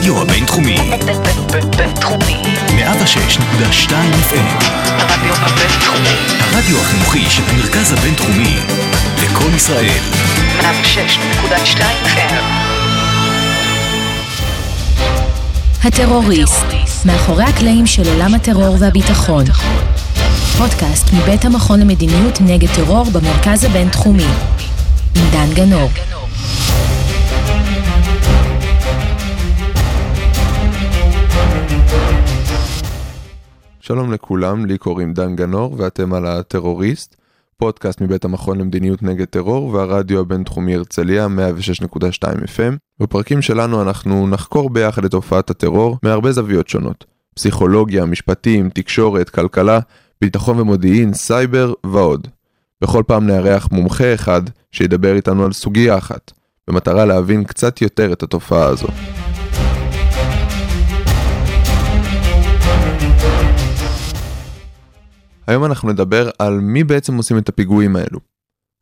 הרדיו 0.00 0.22
הבינתחומי. 0.22 0.76
בינתחומי. 1.76 2.42
106.2 2.68 3.90
FM. 4.30 4.64
הרדיו 4.88 5.34
הבינתחומי. 5.34 6.16
הרדיו 6.40 6.80
החינוכי 6.80 7.30
של 7.30 7.42
המרכז 7.48 7.92
הבינתחומי. 7.92 8.56
לקום 9.22 9.54
ישראל. 9.56 10.00
106.2 10.60 11.80
FM. 12.04 12.34
הטרוריסט, 15.84 16.66
מאחורי 17.04 17.44
הקלעים 17.44 17.86
של 17.86 18.08
עולם 18.08 18.34
הטרור 18.34 18.76
והביטחון. 18.78 19.44
פודקאסט 20.58 21.12
מבית 21.12 21.44
המכון 21.44 21.80
למדיניות 21.80 22.40
נגד 22.40 22.68
טרור 22.74 23.04
במרכז 23.04 23.64
הבינתחומי. 23.64 24.26
עם 25.16 25.24
דן 25.32 25.54
גנור. 25.54 25.90
שלום 33.90 34.12
לכולם, 34.12 34.66
לי 34.66 34.78
קוראים 34.78 35.12
דן 35.12 35.36
גנור 35.36 35.74
ואתם 35.78 36.14
על 36.14 36.26
הטרוריסט, 36.26 37.16
פודקאסט 37.56 38.00
מבית 38.00 38.24
המכון 38.24 38.58
למדיניות 38.58 39.02
נגד 39.02 39.24
טרור 39.24 39.74
והרדיו 39.74 40.20
הבינתחומי 40.20 40.74
הרצליה 40.74 41.26
106.2 41.26 42.22
FM. 42.22 42.76
בפרקים 43.00 43.42
שלנו 43.42 43.82
אנחנו 43.82 44.28
נחקור 44.28 44.70
ביחד 44.70 45.04
את 45.04 45.10
תופעת 45.10 45.50
הטרור 45.50 45.98
מהרבה 46.02 46.32
זוויות 46.32 46.68
שונות, 46.68 47.04
פסיכולוגיה, 47.34 48.04
משפטים, 48.04 48.70
תקשורת, 48.70 49.30
כלכלה, 49.30 49.80
ביטחון 50.20 50.60
ומודיעין, 50.60 51.14
סייבר 51.14 51.72
ועוד. 51.86 52.28
בכל 52.82 53.02
פעם 53.06 53.26
נארח 53.26 53.68
מומחה 53.72 54.14
אחד 54.14 54.42
שידבר 54.72 55.16
איתנו 55.16 55.44
על 55.44 55.52
סוגיה 55.52 55.98
אחת, 55.98 56.32
במטרה 56.68 57.04
להבין 57.04 57.44
קצת 57.44 57.82
יותר 57.82 58.12
את 58.12 58.22
התופעה 58.22 58.64
הזו. 58.64 58.88
היום 65.50 65.64
אנחנו 65.64 65.92
נדבר 65.92 66.30
על 66.38 66.60
מי 66.60 66.84
בעצם 66.84 67.16
עושים 67.16 67.38
את 67.38 67.48
הפיגועים 67.48 67.96
האלו. 67.96 68.20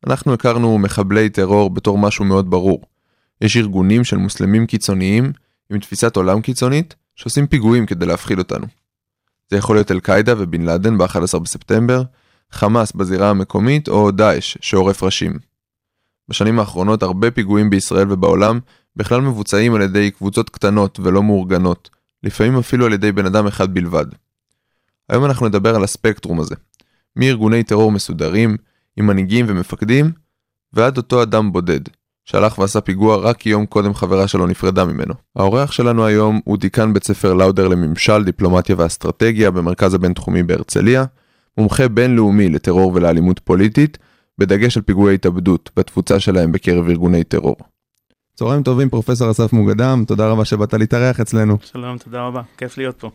אנחנו 0.06 0.32
הכרנו 0.32 0.78
מחבלי 0.78 1.30
טרור 1.30 1.70
בתור 1.70 1.98
משהו 1.98 2.24
מאוד 2.24 2.50
ברור. 2.50 2.82
יש 3.40 3.56
ארגונים 3.56 4.04
של 4.04 4.16
מוסלמים 4.16 4.66
קיצוניים 4.66 5.32
עם 5.70 5.78
תפיסת 5.78 6.16
עולם 6.16 6.40
קיצונית 6.40 6.94
שעושים 7.16 7.46
פיגועים 7.46 7.86
כדי 7.86 8.06
להפחיד 8.06 8.38
אותנו. 8.38 8.66
זה 9.50 9.56
יכול 9.56 9.76
להיות 9.76 9.90
אל-קאעידה 9.90 10.34
ובן 10.38 10.62
לאדן 10.62 10.98
ב-11 10.98 11.38
בספטמבר, 11.38 12.02
חמאס 12.52 12.92
בזירה 12.92 13.30
המקומית 13.30 13.88
או 13.88 14.10
דאעש 14.10 14.58
שעורף 14.60 15.02
ראשים. 15.02 15.38
בשנים 16.28 16.58
האחרונות 16.58 17.02
הרבה 17.02 17.30
פיגועים 17.30 17.70
בישראל 17.70 18.12
ובעולם 18.12 18.60
בכלל 18.96 19.20
מבוצעים 19.20 19.74
על 19.74 19.82
ידי 19.82 20.10
קבוצות 20.10 20.50
קטנות 20.50 21.00
ולא 21.00 21.22
מאורגנות, 21.22 21.90
לפעמים 22.22 22.58
אפילו 22.58 22.86
על 22.86 22.92
ידי 22.92 23.12
בן 23.12 23.26
אדם 23.26 23.46
אחד 23.46 23.74
בלבד. 23.74 24.06
היום 25.08 25.24
אנחנו 25.24 25.48
נדבר 25.48 25.76
על 25.76 25.84
הספקטרום 25.84 26.40
הזה, 26.40 26.54
מארגוני 27.16 27.62
טרור 27.62 27.92
מסודרים, 27.92 28.56
עם 28.96 29.06
מנהיגים 29.06 29.46
ומפקדים, 29.48 30.12
ועד 30.72 30.96
אותו 30.96 31.22
אדם 31.22 31.52
בודד, 31.52 31.80
שהלך 32.24 32.58
ועשה 32.58 32.80
פיגוע 32.80 33.16
רק 33.16 33.36
כי 33.36 33.48
יום 33.48 33.66
קודם 33.66 33.94
חברה 33.94 34.28
שלו 34.28 34.46
נפרדה 34.46 34.84
ממנו. 34.84 35.14
האורח 35.36 35.72
שלנו 35.72 36.06
היום 36.06 36.40
הוא 36.44 36.58
דיקן 36.58 36.92
בית 36.92 37.04
ספר 37.04 37.34
לאודר 37.34 37.68
לממשל, 37.68 38.24
דיפלומטיה 38.24 38.74
ואסטרטגיה 38.78 39.50
במרכז 39.50 39.94
הבינתחומי 39.94 40.42
בהרצליה, 40.42 41.04
מומחה 41.58 41.88
בינלאומי 41.88 42.48
לטרור 42.48 42.92
ולאלימות 42.94 43.38
פוליטית, 43.38 43.98
בדגש 44.38 44.76
על 44.76 44.82
פיגועי 44.82 45.14
התאבדות 45.14 45.70
והתפוצה 45.76 46.20
שלהם 46.20 46.52
בקרב 46.52 46.88
ארגוני 46.88 47.24
טרור. 47.24 47.56
צהריים 48.34 48.62
טובים 48.62 48.88
פרופסור 48.88 49.30
אסף 49.30 49.52
מוגדם, 49.52 50.04
תודה 50.06 50.28
רבה 50.28 50.44
שבאת 50.44 50.74
להתארח 50.74 51.20
אצלנו. 51.20 51.56
שלום, 51.60 51.98
תודה 51.98 52.22
רבה, 52.22 52.42
כיף 52.56 52.78
להיות 52.78 53.00
פה. 53.00 53.10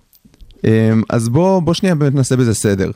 אמ, 0.64 1.04
אז 1.10 1.30
בוא, 1.30 1.60
בוא 1.60 1.74
שנייה 1.74 1.96
באמת 1.96 2.16
נעשה 2.16 2.36
בזה 2.36 2.54
סדר. 2.54 2.92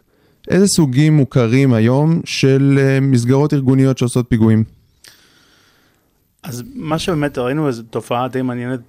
איזה 0.47 0.67
סוגים 0.67 1.17
מוכרים 1.17 1.73
היום 1.73 2.21
של 2.25 2.79
אה, 2.81 2.99
מסגרות 2.99 3.53
ארגוניות 3.53 3.97
שעושות 3.97 4.25
פיגועים? 4.29 4.63
אז 6.43 6.63
מה 6.75 6.99
שבאמת 6.99 7.37
ראינו 7.37 7.67
איזו 7.67 7.83
תופעה 7.83 8.27
די 8.27 8.41
מעניינת 8.41 8.79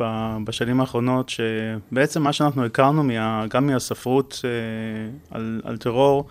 בשנים 0.45 0.81
האחרונות, 0.81 1.29
שבעצם 1.29 2.23
מה 2.23 2.33
שאנחנו 2.33 2.65
הכרנו 2.65 3.03
מה, 3.03 3.47
גם 3.51 3.67
מהספרות 3.67 4.41
אה, 4.45 5.11
על, 5.31 5.61
על 5.65 5.77
טרור, 5.77 6.27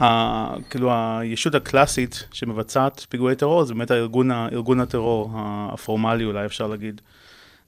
ה, 0.00 0.54
כאילו 0.70 0.90
הישות 0.92 1.54
הקלאסית 1.54 2.24
שמבצעת 2.32 3.06
פיגועי 3.08 3.36
טרור 3.36 3.64
זה 3.64 3.74
באמת 3.74 3.90
הארגון, 3.90 4.30
ארגון 4.30 4.80
הטרור 4.80 5.30
הפורמלי 5.72 6.24
אולי 6.24 6.46
אפשר 6.46 6.66
להגיד. 6.66 7.00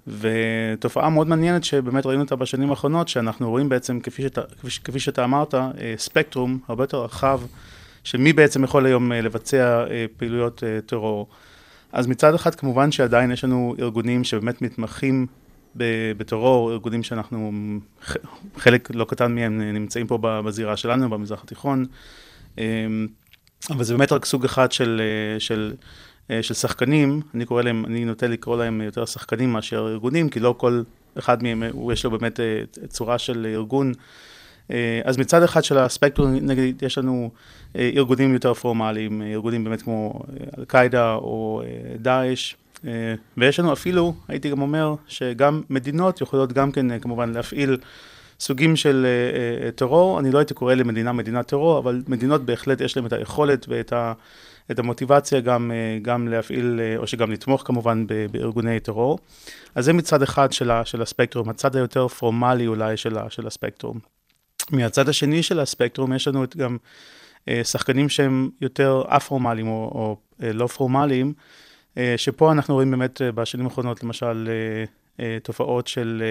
ותופעה 0.07 1.11
מאוד 1.11 1.29
מעניינת 1.29 1.65
שבאמת 1.65 2.07
ראינו 2.07 2.23
אותה 2.23 2.37
בשנים 2.37 2.71
האחרונות, 2.71 3.09
שאנחנו 3.09 3.51
רואים 3.51 3.69
בעצם, 3.69 4.01
כפי 4.01 4.23
שאתה, 4.23 4.41
כפי, 4.61 4.69
כפי 4.85 5.01
שאתה 5.01 5.25
אמרת, 5.25 5.55
אה, 5.55 5.95
ספקטרום 5.97 6.59
הרבה 6.69 6.85
יותר 6.85 7.05
רחב 7.05 7.41
של 8.05 8.19
מי 8.19 8.33
בעצם 8.33 8.65
יכול 8.65 8.87
היום 8.87 9.13
אה, 9.13 9.21
לבצע 9.21 9.85
אה, 9.91 10.07
פעילויות 10.17 10.63
טרור. 10.87 11.29
אז 11.93 12.07
מצד 12.07 12.35
אחד 12.35 12.55
כמובן 12.55 12.93
שעדיין 12.93 13.31
יש 13.31 13.45
לנו 13.45 13.75
ארגונים 13.79 14.25
שבאמת 14.25 14.63
מתמחים 14.63 15.27
בטרור, 16.17 16.73
ארגונים 16.73 17.03
שאנחנו, 17.03 17.53
חלק 18.57 18.89
לא 18.95 19.05
קטן 19.05 19.35
מהם 19.35 19.61
נמצאים 19.61 20.07
פה 20.07 20.19
בזירה 20.23 20.77
שלנו, 20.77 21.11
במזרח 21.11 21.43
התיכון, 21.45 21.85
אבל 23.71 23.85
זה 23.85 23.97
באמת 23.97 24.13
רק 24.13 24.25
סוג 24.25 24.45
אחד 24.45 24.73
של, 24.73 25.03
של 25.39 25.75
של 26.43 26.55
שחקנים, 26.55 27.21
אני 27.35 27.45
קורא 27.45 27.63
להם, 27.63 27.85
אני 27.87 28.05
נוטה 28.05 28.27
לקרוא 28.27 28.57
להם 28.57 28.81
יותר 28.81 29.05
שחקנים 29.05 29.53
מאשר 29.53 29.89
ארגונים, 29.89 30.29
כי 30.29 30.41
לא 30.41 30.55
כל 30.59 30.83
אחד 31.19 31.43
מהם, 31.43 31.63
הוא 31.73 31.93
יש 31.93 32.05
לו 32.05 32.11
באמת 32.11 32.41
אה, 32.41 32.63
צורה 32.89 33.19
של 33.19 33.47
ארגון. 33.55 33.93
אה, 34.71 35.01
אז 35.05 35.19
מצד 35.19 35.43
אחד 35.43 35.65
של 35.65 35.79
הספקטרום, 35.79 36.35
נגיד, 36.41 36.83
יש 36.83 36.99
לנו 36.99 37.31
ארגונים 37.77 38.35
יותר 38.35 38.55
פורמליים, 38.55 39.23
ארגונים 39.23 39.65
באמת 39.65 39.83
כמו 39.83 40.21
אל-קאעידה 40.59 41.15
או 41.15 41.63
דאעש, 41.99 42.55
ויש 43.37 43.61
לנו 43.61 43.73
אפילו, 43.73 44.15
הייתי 44.29 44.51
גם 44.51 44.63
אומר, 44.63 44.95
שגם 45.07 45.63
מדינות 45.71 46.21
יכולות 46.21 46.53
גם 46.53 46.73
כן 46.73 46.99
כמובן 46.99 47.33
להפעיל 47.33 47.77
סוגים 48.41 48.77
של 48.77 49.07
טרור, 49.75 50.21
אני 50.21 50.31
לא 50.31 50.39
הייתי 50.39 50.55
קורא 50.55 50.75
למדינה 50.75 51.13
מדינת 51.13 51.47
טרור, 51.47 51.79
אבל 51.79 52.03
מדינות 52.09 52.45
בהחלט 52.45 52.81
יש 52.81 52.97
להן 52.97 53.07
את 53.07 53.13
היכולת 53.13 53.67
ואת 53.69 53.93
ה... 53.93 54.13
את 54.71 54.79
המוטיבציה 54.79 55.41
גם, 55.41 55.71
אה, 55.75 55.99
גם 56.03 56.29
להפעיל, 56.29 56.81
אה, 56.83 56.97
או 56.97 57.07
שגם 57.07 57.33
לתמוך 57.33 57.63
כמובן 57.67 58.07
בארגוני 58.31 58.81
טרור. 58.81 59.19
אז 59.75 59.85
זה 59.85 59.93
מצד 59.93 60.23
אחד 60.23 60.53
של, 60.53 60.71
ה, 60.71 60.85
של 60.85 61.03
הספקטרום, 61.03 61.49
הצד 61.49 61.77
היותר 61.77 62.09
פורמלי 62.09 62.67
אולי 62.67 62.97
של, 62.97 63.19
ה, 63.19 63.31
של 63.31 63.47
הספקטרום. 63.47 63.99
מהצד 64.71 65.09
השני 65.09 65.43
של 65.43 65.61
הספקטרום 65.61 66.13
יש 66.13 66.29
לנו 66.29 66.45
גם 66.57 66.77
אה, 67.49 67.61
שחקנים 67.65 68.09
שהם 68.09 68.51
יותר 68.61 69.03
א-פורמליים 69.09 69.69
או, 69.69 69.73
או 69.73 70.17
לא 70.41 70.67
פורמליים, 70.67 71.33
שפה 72.17 72.53
אנחנו 72.53 72.75
רואים 72.75 72.91
באמת 72.91 73.23
בשנים 73.35 73.67
האחרונות 73.67 74.05
למשל 74.05 74.49
תופעות 75.43 75.87
של 75.87 76.23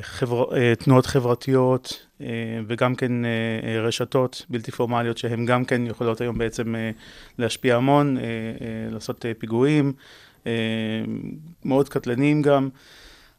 חבר... 0.00 0.56
אה, 0.56 0.74
תנועות 0.74 1.06
חברתיות 1.06 2.06
אה, 2.20 2.26
וגם 2.66 2.94
כן 2.94 3.12
רשתות 3.82 4.46
בלתי 4.48 4.70
פורמליות 4.70 5.18
שהן 5.18 5.46
גם 5.46 5.64
כן 5.64 5.86
יכולות 5.86 6.20
היום 6.20 6.38
בעצם 6.38 6.74
להשפיע 7.38 7.76
המון, 7.76 8.16
לעשות 8.90 9.24
פיגועים, 9.38 9.92
מאוד 11.64 11.88
קטלניים 11.88 12.42
גם. 12.42 12.68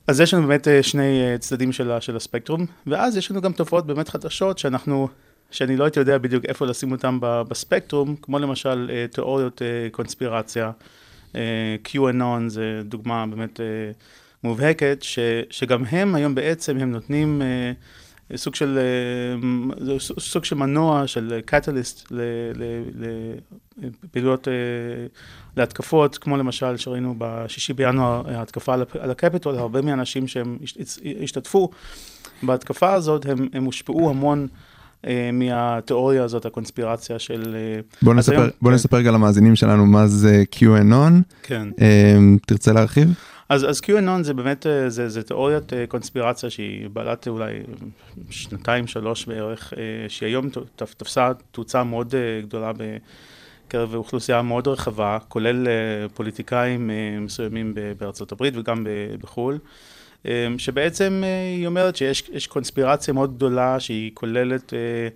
אז 0.08 0.20
יש 0.20 0.34
לנו 0.34 0.48
באמת 0.48 0.68
שני 0.82 1.22
צדדים 1.40 1.72
של, 1.72 1.92
של 2.00 2.16
הספקטרום, 2.16 2.66
ואז 2.88 3.18
יש 3.18 3.32
לנו 3.32 3.42
גם 3.42 3.54
תופעות 3.54 3.86
באמת 3.86 4.10
חדשות 4.10 4.58
שאנחנו, 4.58 5.08
שאני 5.52 5.78
לא 5.78 5.84
הייתי 5.84 6.00
יודע 6.00 6.18
בדיוק 6.18 6.46
איפה 6.46 6.66
לשים 6.66 6.92
אותן 6.92 7.18
בספקטרום, 7.22 8.16
כמו 8.22 8.40
למשל 8.40 8.92
תיאוריות 9.12 9.62
קונספירציה, 9.92 10.72
QAnon 11.88 12.48
זה 12.48 12.82
דוגמה 12.86 13.26
באמת 13.28 13.60
מובהקת, 14.44 14.98
ש, 15.02 15.20
שגם 15.50 15.84
הם 15.86 16.16
היום 16.16 16.36
בעצם, 16.36 16.78
הם 16.78 16.92
נותנים 16.92 17.42
אה, 17.42 17.72
סוג 18.38 18.56
של, 18.56 18.80
אה, 18.80 20.00
סוג 20.00 20.46
של 20.46 20.56
מנוע, 20.56 21.08
של 21.08 21.40
קטליסט 21.46 22.12
לפעילויות, 24.04 24.48
אה, 24.48 24.54
להתקפות, 25.58 26.18
כמו 26.18 26.38
למשל 26.38 26.78
שראינו 26.78 27.16
בשישי 27.18 27.74
בינואר, 27.74 28.36
ההתקפה 28.36 28.74
על 29.00 29.12
הקפיטול, 29.12 29.56
הרבה 29.56 29.82
מהאנשים 29.82 30.28
שהם 30.28 30.58
השתתפו 31.24 31.70
בהתקפה 32.44 32.94
הזאת, 32.94 33.26
הם, 33.26 33.48
הם 33.54 33.64
הושפעו 33.64 34.10
המון. 34.10 34.48
Uh, 35.04 35.08
מהתיאוריה 35.34 36.24
הזאת, 36.24 36.46
הקונספירציה 36.46 37.20
של... 37.20 37.44
Uh, 37.44 37.96
בוא 38.02 38.14
נספר, 38.14 38.36
היום, 38.36 38.50
בוא 38.62 38.70
כן. 38.72 38.76
נספר 38.76 38.98
רגע 38.98 39.12
למאזינים 39.12 39.56
שלנו 39.56 39.86
מה 39.86 40.08
זה 40.08 40.44
QAnon. 40.56 41.14
כן. 41.44 41.68
Uh, 41.78 42.46
תרצה 42.48 42.74
להרחיב? 42.74 43.14
אז, 43.52 43.70
אז 43.70 43.82
QAnon 43.82 44.24
זה 44.24 44.34
באמת, 44.34 44.68
אה, 44.68 44.90
זה, 44.90 45.10
זה 45.10 45.24
תיאוריית 45.24 45.74
אה, 45.74 45.88
קונספירציה 45.88 46.50
שהיא 46.50 46.90
בעלת 46.90 47.28
אולי 47.28 47.54
שנתיים, 48.30 48.88
שלוש 48.88 49.26
בערך, 49.26 49.74
אה, 49.78 50.10
שהיא 50.10 50.28
היום 50.28 50.50
תפסה 50.76 51.32
תאוצה 51.52 51.84
מאוד 51.84 52.16
גדולה 52.44 52.72
בקרב 53.68 53.96
אוכלוסייה 53.96 54.42
מאוד 54.42 54.68
רחבה, 54.68 55.18
כולל 55.28 55.68
פוליטיקאים 56.14 56.90
מסוימים 57.22 57.74
בארצות 57.98 58.32
הברית 58.32 58.54
וגם 58.58 58.88
בחו"ל. 59.22 59.58
אה, 60.26 60.48
שבעצם 60.58 61.22
אה, 61.24 61.56
היא 61.58 61.68
אומרת 61.68 61.96
שיש 61.96 62.24
יש 62.34 62.48
קונספירציה 62.48 63.14
מאוד 63.14 63.36
גדולה 63.36 63.80
שהיא 63.80 64.12
כוללת 64.14 64.74
אה, 64.74 65.08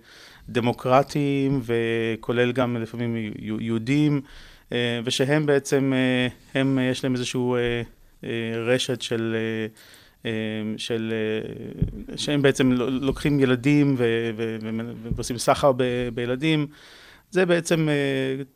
דמוקרטים 0.48 1.60
וכולל 1.64 2.52
גם 2.52 2.76
לפעמים 2.76 3.16
יהו- 3.38 3.60
יהודים, 3.60 4.20
אה, 4.72 5.00
ושהם 5.04 5.46
בעצם, 5.46 5.92
הם, 6.54 6.78
יש 6.90 7.04
להם 7.04 7.14
איזשהו 7.14 7.56
אה, 7.56 7.82
רשת 8.56 9.02
של... 9.02 9.36
של, 10.76 11.12
שהם 12.16 12.42
בעצם 12.42 12.72
לוקחים 12.72 13.40
ילדים 13.40 13.94
ו- 13.98 14.30
ו- 14.36 14.56
ו- 14.62 14.92
ועושים 15.14 15.38
סחר 15.38 15.72
ב- 15.76 16.08
בילדים. 16.14 16.66
זה 17.30 17.46
בעצם 17.46 17.88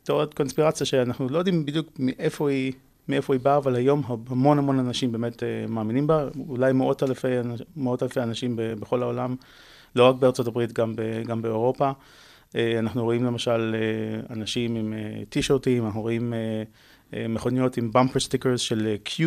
תיאוריית 0.02 0.35
קונספירציה 0.35 0.87
שאנחנו 0.87 1.29
לא 1.29 1.38
יודעים 1.38 1.67
בדיוק 1.67 1.87
מאיפה 1.99 2.50
היא, 2.50 2.73
מאיפה 3.11 3.35
היא 3.35 3.41
באה, 3.41 3.57
אבל 3.57 3.75
היום 3.75 4.03
המון 4.29 4.59
המון 4.59 4.79
אנשים 4.79 5.12
באמת 5.12 5.43
אה, 5.43 5.49
מאמינים 5.69 6.07
בה, 6.07 6.29
אולי 6.49 6.73
מאות 6.73 7.03
אלפי, 7.03 7.29
מאות 7.77 8.03
אלפי 8.03 8.21
אנשים 8.21 8.55
בכל 8.57 9.03
העולם, 9.03 9.37
לא 9.97 10.09
רק 10.09 10.15
בארצות 10.17 10.47
הברית, 10.47 10.73
גם, 10.73 10.97
ב- 10.97 11.23
גם 11.27 11.43
באירופה. 11.43 11.91
אה, 12.57 12.79
אנחנו 12.79 13.05
רואים 13.05 13.25
למשל 13.25 13.75
אה, 13.75 14.35
אנשים 14.37 14.77
עם 14.77 14.95
טישרטים, 15.29 15.87
אנחנו 15.87 16.01
רואים 16.01 16.35
מכוניות 17.12 17.77
עם 17.77 17.91
bumper 17.93 18.20
stickers 18.20 18.61
של 18.61 18.97
Q, 19.07 19.23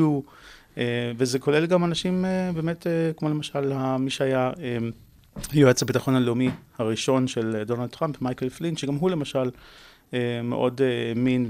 וזה 1.18 1.40
כולל 1.40 1.66
גם 1.66 1.84
אנשים 1.84 2.26
באמת, 2.56 2.88
כמו 3.18 3.30
למשל 3.30 3.74
מי 4.00 4.10
שהיה 4.10 4.52
יועץ 5.54 5.82
הביטחון 5.82 6.16
הלאומי 6.16 6.50
הראשון 6.78 7.28
של 7.28 7.64
דונלד 7.66 7.90
טראמפ, 7.90 8.22
מייקל 8.22 8.50
פלין, 8.50 8.78
שגם 8.78 8.96
הוא 8.96 9.10
למשל 9.10 9.50
מאוד 10.44 10.82
האמין 10.82 11.48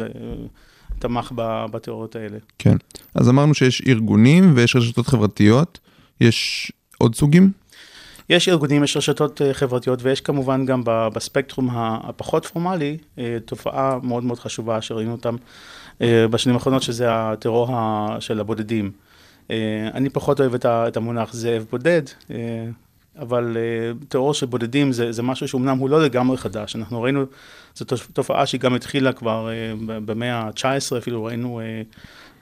ותמך 1.04 1.32
ב- 1.36 1.66
בתיאוריות 1.72 2.16
האלה. 2.16 2.38
כן. 2.60 2.76
אז 3.16 3.30
אמרנו 3.30 3.54
שיש 3.54 3.82
ארגונים 3.88 4.54
ויש 4.56 4.76
רשתות 4.76 5.08
חברתיות, 5.08 5.80
יש 6.22 6.72
עוד 6.98 7.16
סוגים? 7.16 7.52
יש 8.30 8.50
ארגונים, 8.50 8.84
יש 8.84 8.98
רשתות 8.98 9.42
אה, 9.42 9.54
חברתיות, 9.54 10.04
ויש 10.04 10.22
כמובן 10.22 10.66
גם 10.66 10.82
בספקטרום 10.86 11.70
הפחות 11.74 12.46
פורמלי, 12.46 12.98
אה, 13.20 13.38
תופעה 13.46 14.00
מאוד 14.04 14.24
מאוד 14.24 14.40
חשובה 14.40 14.82
שראינו 14.82 15.12
אותם 15.12 15.36
אה, 16.02 16.28
בשנים 16.28 16.56
האחרונות, 16.56 16.84
שזה 16.84 17.06
הטרור 17.10 17.70
של 18.20 18.40
הבודדים. 18.40 18.92
אני 19.94 20.10
פחות 20.10 20.40
אוהב 20.40 20.56
את 20.66 20.98
המונח 20.98 21.34
זאב 21.34 21.66
בודד, 21.72 22.02
אבל 23.20 23.58
אה, 23.58 23.62
טרור 24.08 24.34
של 24.34 24.46
בודדים 24.46 24.92
זה, 24.92 25.12
זה 25.12 25.24
משהו 25.24 25.48
שאומנם 25.48 25.78
הוא 25.78 25.90
לא 25.90 26.04
לגמרי 26.04 26.38
חדש. 26.38 26.76
אנחנו 26.76 27.02
ראינו, 27.02 27.26
זו 27.76 27.86
תופ- 27.86 28.12
תופעה 28.14 28.46
שהיא 28.46 28.62
גם 28.62 28.74
התחילה 28.74 29.14
כבר 29.14 29.50
ב- 29.86 29.98
במאה 30.12 30.34
ה-19, 30.36 30.98
אפילו 30.98 31.24
ראינו 31.24 31.60
אה, 31.60 31.82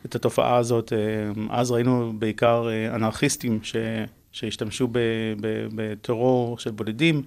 את 0.06 0.16
התופעה 0.16 0.56
הזאת, 0.58 0.94
אה, 0.94 0.98
אז 1.50 1.72
ראינו 1.72 2.14
בעיקר 2.20 2.68
אה, 2.70 2.96
אנרכיסטים 2.96 3.60
ש... 3.64 3.76
שהשתמשו 4.32 4.88
בטרור 5.76 6.58
של 6.60 6.72
בודדים, 6.72 7.22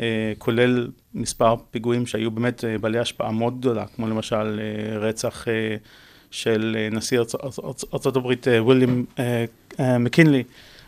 אה, 0.00 0.32
כולל 0.38 0.88
מספר 1.14 1.54
פיגועים 1.70 2.06
שהיו 2.06 2.30
באמת 2.30 2.64
אה, 2.64 2.78
בעלי 2.78 2.98
השפעה 2.98 3.30
מאוד 3.30 3.58
גדולה, 3.60 3.86
כמו 3.96 4.08
למשל 4.08 4.60
אה, 4.60 4.98
רצח 4.98 5.48
אה, 5.48 5.76
של 6.30 6.76
אה, 6.78 6.88
נשיא 6.96 7.20
ארצ- 7.20 7.34
ארצ- 7.44 7.84
ארצות 7.94 8.16
הברית 8.16 8.46
וויליאם 8.58 9.04
מקינלי 10.00 10.42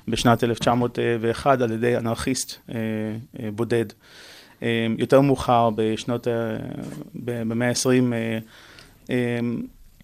בשנת 0.09 0.45
1901 0.45 1.61
על 1.61 1.73
ידי 1.73 1.97
אנרכיסט 1.97 2.55
אה, 2.71 2.75
אה, 3.41 3.51
בודד. 3.51 3.85
אה, 4.63 4.87
יותר 4.99 5.21
מאוחר, 5.21 5.71
בשנות, 5.75 6.27
במאה 7.15 7.69
ה-20, 7.69 8.13
אה, 8.13 8.39
אה, 9.11 9.39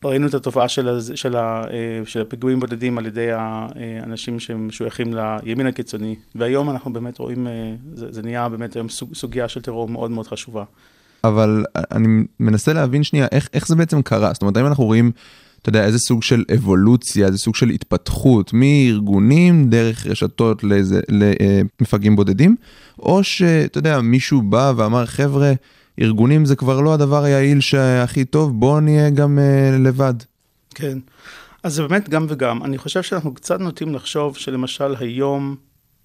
ראינו 0.05 0.27
את 0.27 0.35
התופעה 0.35 0.69
של, 0.69 0.89
הז- 0.89 1.13
של, 1.15 1.37
ה, 1.37 1.65
של 2.05 2.21
הפיגועים 2.21 2.61
בודדים 2.61 2.99
על 2.99 3.07
ידי 3.07 3.29
האנשים 3.33 4.41
שמשויכים 4.41 5.15
לימין 5.45 5.67
הקיצוני, 5.67 6.17
והיום 6.35 6.71
אנחנו 6.71 6.93
באמת 6.93 7.19
רואים, 7.19 7.47
זה, 7.95 8.13
זה 8.13 8.23
נהיה 8.23 8.49
באמת 8.49 8.77
היום 8.77 8.89
סוג, 8.89 9.15
סוגיה 9.15 9.49
של 9.49 9.63
טרור 9.63 9.89
מאוד 9.89 10.11
מאוד 10.11 10.27
חשובה. 10.27 10.65
אבל 11.25 11.65
אני 11.93 12.25
מנסה 12.41 12.73
להבין 12.73 13.03
שנייה 13.03 13.27
איך, 13.33 13.49
איך 13.55 13.69
זה 13.69 13.77
בעצם 13.77 14.03
קרה, 14.03 14.33
זאת 14.33 14.43
אומרת 14.43 14.57
האם 14.57 14.67
אנחנו 14.67 14.85
רואים, 14.85 15.13
אתה 15.63 15.69
יודע, 15.69 15.85
איזה 15.85 15.99
סוג 15.99 16.23
של 16.23 16.45
אבולוציה, 16.55 17.27
איזה 17.27 17.39
סוג 17.39 17.55
של 17.55 17.69
התפתחות 17.69 18.51
מארגונים 18.53 19.71
דרך 19.71 20.07
רשתות 20.07 20.65
לאיזה, 20.65 21.01
למפגעים 21.09 22.17
בודדים, 22.17 22.57
או 22.99 23.25
שאתה 23.25 23.79
יודע, 23.79 24.01
מישהו 24.01 24.43
בא 24.43 24.73
ואמר 24.77 25.07
חבר'ה, 25.07 25.53
ארגונים 26.01 26.45
זה 26.45 26.57
כבר 26.57 26.81
לא 26.81 26.95
הדבר 26.95 27.25
היעיל 27.25 27.61
שהכי 27.61 28.25
טוב, 28.25 28.61
בואו 28.61 28.81
נהיה 28.81 29.11
גם 29.11 29.39
uh, 29.39 29.79
לבד. 29.79 30.15
כן, 30.75 30.99
אז 31.63 31.75
זה 31.75 31.83
באמת 31.83 32.09
גם 32.09 32.27
וגם. 32.29 32.65
אני 32.65 32.79
חושב 32.79 33.03
שאנחנו 33.03 33.35
קצת 33.35 33.61
נוטים 33.61 33.95
לחשוב 33.95 34.37
שלמשל 34.37 34.95
היום 34.99 35.57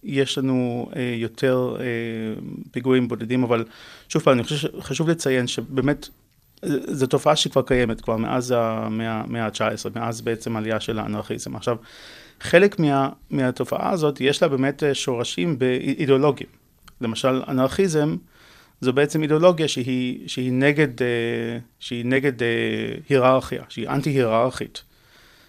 יש 0.04 0.38
לנו 0.38 0.90
אה, 0.96 1.16
יותר 1.18 1.75
אה, 1.80 1.86
פיגועים 2.72 3.07
בודדים, 3.07 3.44
אבל 3.44 3.66
שוב 4.10 4.22
פעם, 4.22 4.34
אני 4.34 4.44
חושב 4.44 4.56
שחשוב 4.56 5.10
לציין 5.10 5.48
שבאמת 5.48 6.06
אה, 6.06 6.25
זו 6.88 7.07
תופעה 7.07 7.36
שכבר 7.36 7.62
קיימת 7.62 8.02
כבר 8.02 8.18
מאז 8.18 8.54
המאה 8.57 9.12
המאה 9.12 9.46
ה-19, 9.46 10.00
מאז 10.00 10.22
בעצם 10.22 10.56
העלייה 10.56 10.80
של 10.80 11.00
האנרכיזם. 11.00 11.56
עכשיו, 11.56 11.78
חלק 12.42 12.80
מה, 12.80 13.10
מהתופעה 13.30 13.92
הזאת, 13.92 14.22
יש 14.22 14.42
לה 14.42 14.48
באמת 14.48 14.84
אה, 14.84 14.94
שורשים 14.94 15.60
באידיאולוגיים. 15.60 16.50
למשל, 17.02 17.42
אנרכיזם 17.48 18.16
זו 18.81 18.94
בעצם 18.94 19.24
אידיאולוגיה 19.24 19.68
שהיא, 19.68 20.30
שהיא 20.30 20.52
נגד, 20.52 21.02
אה, 21.02 21.07
שהיא 21.80 22.06
נגד 22.06 22.44
אה, 22.44 22.48
היררכיה, 23.10 23.63
שהיא 23.69 23.90
אנטי-היררכית, 23.90 24.84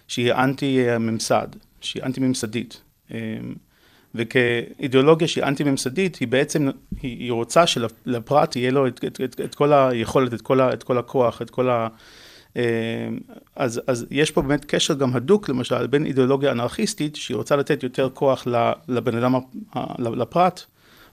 שהיא 0.07 0.33
אנטי-ממסד, 0.33 1.47
שהיא 1.81 2.03
אנטי-ממסדית. 2.03 2.81
אה, 4.15 4.21
וכאידיאולוגיה 4.21 5.27
שהיא 5.27 5.43
אנטי-ממסדית, 5.43 6.15
היא 6.15 6.27
בעצם, 6.27 6.69
היא, 7.01 7.17
היא 7.19 7.31
רוצה 7.31 7.67
שלפרט 7.67 8.55
יהיה 8.55 8.71
לו 8.71 8.87
את, 8.87 9.03
את, 9.05 9.21
את, 9.23 9.41
את 9.43 9.55
כל 9.55 9.73
היכולת, 9.73 10.33
את 10.33 10.41
כל, 10.41 10.61
ה, 10.61 10.73
את 10.73 10.83
כל 10.83 10.97
הכוח, 10.97 11.41
את 11.41 11.49
כל 11.49 11.69
ה... 11.69 11.87
אה, 12.57 12.63
אז, 13.55 13.81
אז 13.87 14.05
יש 14.11 14.31
פה 14.31 14.41
באמת 14.41 14.65
קשר 14.65 14.93
גם 14.93 15.15
הדוק, 15.15 15.49
למשל, 15.49 15.87
בין 15.87 16.05
אידיאולוגיה 16.05 16.51
אנרכיסטית, 16.51 17.15
שהיא 17.15 17.37
רוצה 17.37 17.55
לתת 17.55 17.83
יותר 17.83 18.09
כוח 18.13 18.47
לבן 18.87 19.17
אדם, 19.17 19.35
לפרט, 19.99 20.61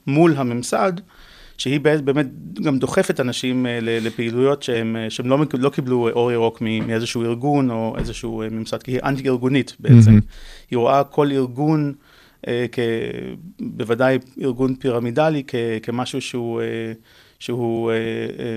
מול 0.07 0.35
הממסד, 0.37 0.93
שהיא 1.57 1.81
באמת 1.81 2.27
גם 2.63 2.79
דוחפת 2.79 3.21
אנשים 3.21 3.67
לפעילויות 3.81 4.63
שהם, 4.63 4.97
שהם 5.09 5.27
לא, 5.27 5.39
לא 5.59 5.71
קיבלו 5.71 6.09
אור 6.09 6.33
ירוק 6.33 6.61
מאיזשהו 6.61 7.23
ארגון 7.23 7.71
או 7.71 7.95
איזשהו 7.99 8.43
ממסד, 8.51 8.83
כי 8.83 8.93
היא 8.93 9.01
אנטי-ארגונית 9.05 9.77
בעצם. 9.81 10.19
Mm-hmm. 10.19 10.71
היא 10.71 10.77
רואה 10.77 11.05
כל 11.05 11.33
ארגון, 11.33 11.93
כ, 12.73 12.79
בוודאי 13.61 14.19
ארגון 14.43 14.75
פירמידלי, 14.75 15.43
כ, 15.47 15.55
כמשהו 15.83 16.21
שהוא, 16.21 16.63
שהוא 17.39 17.93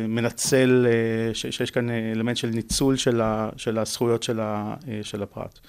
מנצל, 0.07 0.85
שיש 1.33 1.71
כאן 1.71 1.89
אלמנט 1.89 2.37
של 2.37 2.47
ניצול 2.47 2.95
של, 2.95 3.21
ה, 3.21 3.49
של 3.57 3.77
הזכויות 3.77 4.23
של, 4.23 4.39
ה, 4.39 4.75
של 5.01 5.23
הפרט. 5.23 5.59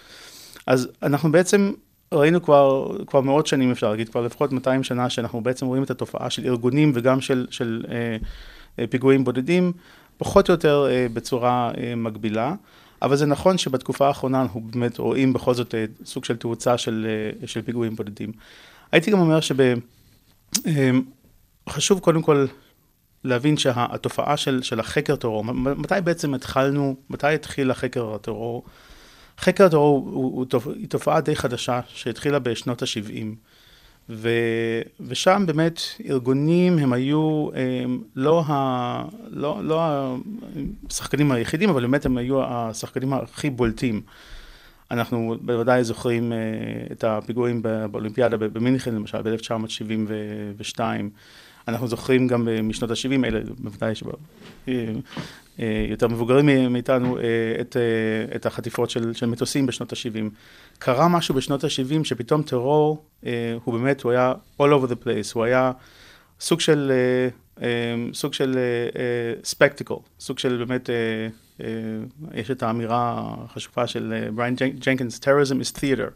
אז 0.67 0.89
אנחנו 1.03 1.33
בעצם 1.33 1.73
ראינו 2.13 2.43
כבר, 2.43 2.97
כבר 3.07 3.21
מאות 3.21 3.47
שנים, 3.47 3.71
אפשר 3.71 3.91
להגיד, 3.91 4.09
כבר 4.09 4.21
לפחות 4.21 4.53
200 4.53 4.83
שנה, 4.83 5.11
שאנחנו 5.11 5.41
בעצם 5.41 5.67
רואים 5.67 5.83
את 5.83 5.91
התופעה 5.91 6.31
של 6.31 6.47
ארגונים 6.47 6.93
וגם 6.95 7.21
של, 7.21 7.47
של 7.51 7.85
אה, 8.79 8.87
פיגועים 8.87 9.25
בודדים, 9.25 9.73
פחות 10.17 10.49
או 10.49 10.55
יותר 10.55 10.87
אה, 10.91 11.07
בצורה 11.13 11.71
אה, 11.79 11.95
מקבילה. 11.97 12.55
אבל 13.03 13.17
זה 13.17 13.27
נכון 13.27 13.59
שבתקופה 13.59 14.07
האחרונה 14.07 14.43
אנחנו 14.43 14.61
באמת 14.61 14.99
רואים 14.99 15.33
בכל 15.33 15.55
זאת 15.55 15.75
אה, 15.75 15.85
סוג 16.05 16.25
של 16.25 16.37
תאוצה 16.37 16.79
של, 16.79 17.07
אה, 17.43 17.47
של 17.47 17.63
פיגועים 17.63 17.97
בודדים. 17.97 18.33
הייתי 18.93 19.11
גם 19.11 19.19
אומר 19.19 19.39
שחשוב 21.67 22.01
קודם 22.01 22.23
כל 22.23 22.47
להבין 23.25 23.57
שהתופעה 23.57 24.37
של, 24.37 24.63
של 24.63 24.81
החקר 24.81 25.17
טרור, 25.17 25.45
מתי 25.45 25.95
בעצם 26.05 26.35
התחלנו, 26.35 26.97
מתי 27.11 27.27
התחיל 27.35 27.71
החקר 27.71 28.15
הטרור? 28.15 28.65
חקר 29.39 29.65
הטרור 29.65 29.99
הוא, 29.99 30.15
הוא, 30.15 30.47
הוא, 30.65 30.87
תופעה 30.89 31.21
די 31.21 31.37
חדשה 31.37 31.81
שהתחילה 31.89 32.39
בשנות 32.39 32.83
ה-70, 32.83 33.25
ו, 34.11 34.29
ושם 35.01 35.45
באמת 35.47 35.81
ארגונים 36.09 36.79
הם 36.79 36.93
היו 36.93 37.49
הם 37.85 38.03
לא, 38.17 38.43
ה, 38.47 39.05
לא, 39.31 39.59
לא 39.65 39.81
השחקנים 40.91 41.33
היחידים, 41.33 41.71
אבל 41.71 41.83
באמת 41.83 42.07
הם 42.07 42.19
היו 42.19 42.43
השחקנים 42.45 43.13
הכי 43.13 43.51
בולטים. 43.51 44.01
אנחנו 44.91 45.37
בוודאי 45.41 45.85
זוכרים 45.85 46.33
את 46.93 47.05
הפיגועים 47.05 47.63
באולימפיאדה 47.63 48.37
במינכן 48.37 48.95
למשל 48.95 49.23
ב-1972. 49.23 50.81
אנחנו 51.69 51.89
זוכרים 51.89 52.27
גם 52.27 52.49
משנות 52.63 52.91
ה-70, 52.91 53.27
אלה 53.27 53.41
בוודאי 53.59 53.95
שבא, 53.95 54.13
יותר 55.89 56.09
מבוגרים 56.09 56.73
מאיתנו, 56.73 57.19
את, 57.61 57.77
את 58.37 58.47
החטיפות 58.47 58.91
של, 58.91 59.15
של 59.15 59.27
מטוסים 59.27 59.67
בשנות 59.67 59.93
ה-70. 59.93 60.31
קרה 60.79 61.09
משהו 61.09 61.35
בשנות 61.35 61.65
ה-70 61.65 62.05
שפתאום 62.05 62.43
טרור, 62.43 63.05
הוא 63.65 63.75
באמת, 63.75 64.03
הוא 64.03 64.13
היה 64.13 64.33
all 64.63 64.65
over 64.65 64.91
the 64.91 65.05
place, 65.05 65.33
הוא 65.35 65.45
היה 65.45 65.73
סוג 66.41 66.61
של, 66.61 66.93
סוג 68.13 68.35
של 68.35 68.59
ספקטיקל, 69.45 69.95
סוג 70.21 70.39
של 70.39 70.65
באמת, 70.65 70.91
יש 72.35 72.51
את 72.51 72.63
האמירה 72.63 73.33
החשובה 73.45 73.87
של 73.87 74.29
בריין 74.35 74.55
ג'נקינס, 74.55 75.19
terrorism 75.19 75.61
is 75.63 75.79
theater. 75.79 76.11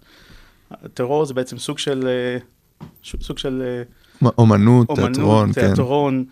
הטרור 0.70 1.24
זה 1.24 1.34
בעצם 1.34 1.58
סוג 1.58 1.78
של, 1.78 2.08
אה, 2.08 2.38
סוג 3.02 3.38
של 3.38 3.62
אה, 3.66 3.82
אומנות, 4.38 4.88
אומנות, 4.90 5.14
תיאטרון, 5.14 5.52
כן. 5.52 5.66
תיאטרון. 5.66 6.24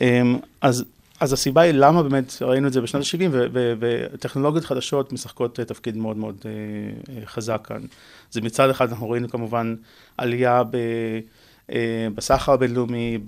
אמ, 0.00 0.38
אז, 0.60 0.84
אז 1.20 1.32
הסיבה 1.32 1.60
היא 1.60 1.72
למה 1.72 2.02
באמת 2.02 2.32
ראינו 2.40 2.68
את 2.68 2.72
זה 2.72 2.80
בשנות 2.80 3.04
ה-70, 3.04 3.36
וטכנולוגיות 3.80 4.64
חדשות 4.64 5.12
משחקות 5.12 5.60
אה, 5.60 5.64
תפקיד 5.64 5.96
מאוד 5.96 6.16
מאוד 6.16 6.36
אה, 6.44 6.50
אה, 7.16 7.26
חזק 7.26 7.60
כאן. 7.64 7.80
זה 8.30 8.40
מצד 8.40 8.70
אחד 8.70 8.88
אנחנו 8.88 9.10
ראינו 9.10 9.28
כמובן 9.28 9.74
עלייה 10.18 10.62
ב... 10.64 10.76
אה, 11.72 11.76
בסחר 12.14 12.52
הבינלאומי, 12.52 13.18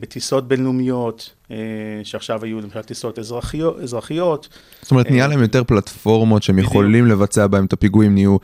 בטיסות 0.00 0.48
בינלאומיות, 0.48 1.34
אה, 1.50 1.56
שעכשיו 2.04 2.44
היו 2.44 2.60
למשל 2.60 2.82
טיסות 2.82 3.18
אזרחיות, 3.18 3.78
אזרחיות. 3.80 4.48
זאת 4.82 4.90
אומרת, 4.90 5.10
נהיה 5.10 5.24
אה, 5.24 5.28
להם 5.28 5.42
יותר 5.42 5.64
פלטפורמות 5.64 6.42
שהם 6.42 6.56
בדיוק. 6.56 6.70
יכולים 6.70 7.06
לבצע 7.06 7.46
בהם 7.46 7.64
את 7.64 7.72
הפיגועים, 7.72 8.14
נהיו 8.14 8.36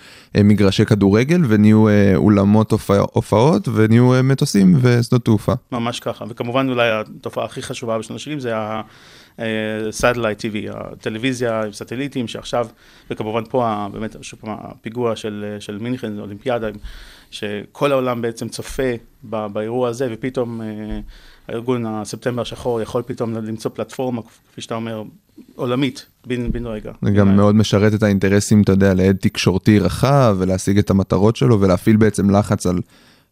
מגרשי 0.45 0.85
כדורגל 0.85 1.41
ונהיו 1.49 1.87
אולמות 2.15 2.73
הופע- 2.73 3.05
הופעות 3.13 3.69
ונהיו 3.75 4.11
מטוסים 4.25 4.77
ושדות 4.81 5.25
תעופה. 5.25 5.53
ממש 5.73 6.01
ככה, 6.01 6.25
וכמובן 6.29 6.69
אולי 6.69 6.89
התופעה 6.91 7.45
הכי 7.45 7.63
חשובה 7.63 7.99
בשנות 7.99 8.21
ה-70 8.21 8.41
זה 8.41 8.57
ה-Satellite 8.57 10.41
TV, 10.41 10.71
הטלוויזיה 10.77 11.63
עם 11.65 11.73
סטליטים 11.73 12.29
שעכשיו, 12.29 12.67
וכמובן 13.11 13.43
פה 13.51 13.67
ה- 13.67 13.89
באמת 13.93 14.17
שוב 14.23 14.41
פעם 14.41 14.55
הפיגוע 14.61 15.17
של, 15.17 15.57
של 15.61 15.79
מינכן, 15.79 16.19
אולימפיאדה, 16.19 16.69
שכל 17.31 17.93
העולם 17.93 18.23
בעצם 18.23 18.49
צופה 18.49 18.93
ב- 19.31 19.47
באירוע 19.47 19.89
הזה, 19.89 20.09
ופתאום 20.13 20.63
אה, 20.63 20.67
הארגון 21.49 21.87
הספטמבר 21.87 22.43
השחור 22.43 22.81
יכול 22.81 23.03
פתאום 23.07 23.35
למצוא 23.35 23.71
פלטפורמה, 23.75 24.23
כפי 24.53 24.61
שאתה 24.61 24.75
אומר, 24.75 25.03
עולמית, 25.55 26.07
בן, 26.27 26.53
בן 26.53 26.67
רגע. 26.67 26.93
זה 27.03 27.11
גם 27.11 27.37
מאוד 27.37 27.55
משרת 27.55 27.95
את 27.95 28.03
האינטרסים, 28.03 28.63
אתה 28.63 28.73
יודע, 28.73 28.95
להד 28.95 29.17
תקשורתי 29.21 29.79
רחב 29.79 30.37
ולהשיג 30.39 30.79
את 30.79 30.91
המטרות 30.91 31.37
שלו 31.37 31.61
ולהפעיל 31.61 31.97
בעצם 31.97 32.31
לחץ 32.31 32.67
על, 32.67 32.79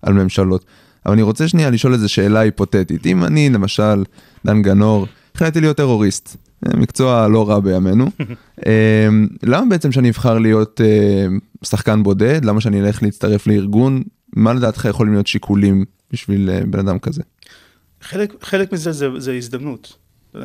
על 0.03 0.13
ממשלות. 0.13 0.65
אבל 1.07 1.13
אני 1.13 1.23
רוצה 1.23 1.49
שנייה 1.49 1.71
לשאול 1.71 1.93
איזו 1.93 2.09
שאלה 2.09 2.41
היפותטית. 2.41 3.07
אם 3.07 3.25
אני, 3.25 3.51
למשל, 3.51 4.05
דן 4.47 4.63
גנור, 4.63 5.07
החלטתי 5.35 5.61
להיות 5.61 5.77
טרוריסט, 5.77 6.37
מקצוע 6.77 7.29
לא 7.29 7.49
רע 7.49 7.61
בימינו, 7.61 8.07
אה, 8.67 9.09
למה 9.43 9.67
בעצם 9.71 9.93
שאני 9.93 10.11
אבחר 10.11 10.39
להיות 10.39 10.81
אה, 10.81 11.27
שחקן 11.65 12.03
בודד? 12.03 12.45
למה 12.45 12.61
שאני 12.61 12.81
אלך 12.81 13.03
להצטרף 13.03 13.47
לארגון? 13.47 14.03
מה 14.37 14.53
לדעתך 14.53 14.85
יכולים 14.91 15.13
להיות 15.13 15.27
שיקולים 15.27 15.85
בשביל 16.13 16.51
אה, 16.51 16.61
בן 16.67 16.79
אדם 16.79 16.99
כזה? 16.99 17.23
חלק, 18.01 18.35
חלק 18.45 18.73
מזה 18.73 18.93
זה, 18.93 19.09
זה 19.19 19.33
הזדמנות. 19.33 19.97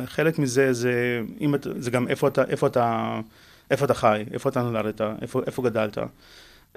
חלק 0.06 0.38
מזה 0.38 0.72
זה, 0.72 1.20
אם 1.40 1.54
אתה, 1.54 1.70
זה 1.78 1.90
גם 1.90 2.08
איפה 2.08 2.28
אתה, 2.28 2.44
איפה 2.44 2.66
אתה, 2.66 3.20
איפה 3.70 3.84
אתה 3.84 3.94
חי, 3.94 4.24
איפה 4.32 4.48
אתה 4.48 4.62
נולדת, 4.62 5.00
איפה, 5.22 5.40
איפה 5.46 5.62
גדלת. 5.62 5.98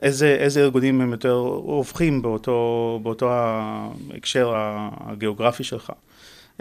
איזה, 0.01 0.27
איזה 0.27 0.59
ארגונים 0.59 1.01
הם 1.01 1.11
יותר 1.11 1.33
רווחים 1.65 2.21
באותו, 2.21 2.99
באותו 3.03 3.29
ההקשר 3.31 4.53
הגיאוגרפי 4.55 5.63
שלך. 5.63 5.91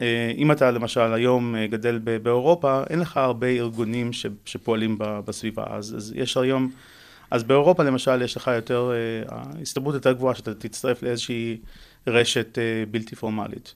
אה, 0.01 0.33
אם 0.37 0.53
אתה 0.53 0.71
למשל 0.71 1.13
היום 1.13 1.57
אה, 1.57 1.67
גדל 1.67 1.99
באירופה, 1.99 2.83
אין 2.91 3.01
לך 3.01 3.17
הרבה 3.17 3.47
ארגונים 3.47 4.13
ש, 4.13 4.27
שפועלים 4.45 4.97
בסביבה, 4.99 5.65
אז, 5.69 5.95
אז 5.97 6.13
יש 6.17 6.37
היום, 6.37 6.71
אז 7.31 7.45
באירופה 7.45 7.83
למשל 7.83 8.23
יש 8.23 8.37
לך 8.37 8.51
יותר, 8.55 8.93
אה, 8.93 9.37
ההסתברות 9.59 9.95
יותר 9.95 10.13
גבוהה 10.13 10.35
שאתה 10.35 10.55
תצטרף 10.55 11.03
לאיזושהי 11.03 11.59
רשת 12.07 12.59
בלתי 12.91 13.17
פורמלית. 13.17 13.75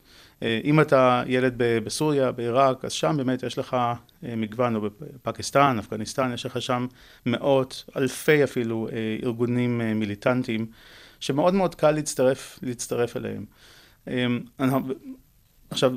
אם 0.64 0.80
אתה 0.80 1.22
ילד 1.26 1.54
בסוריה, 1.56 2.32
בעיראק, 2.32 2.84
אז 2.84 2.92
שם 2.92 3.14
באמת 3.16 3.42
יש 3.42 3.58
לך 3.58 3.76
מגוון, 4.22 4.76
או 4.76 4.80
בפקיסטן, 4.80 5.78
אפגניסטן, 5.78 6.32
יש 6.34 6.46
לך 6.46 6.62
שם 6.62 6.86
מאות, 7.26 7.84
אלפי 7.96 8.44
אפילו 8.44 8.88
ארגונים 9.22 9.78
מיליטנטיים, 9.98 10.66
שמאוד 11.20 11.54
מאוד 11.54 11.74
קל 11.74 11.90
להצטרף, 11.90 12.58
להצטרף 12.62 13.16
אליהם. 13.16 13.44
עכשיו, 15.70 15.92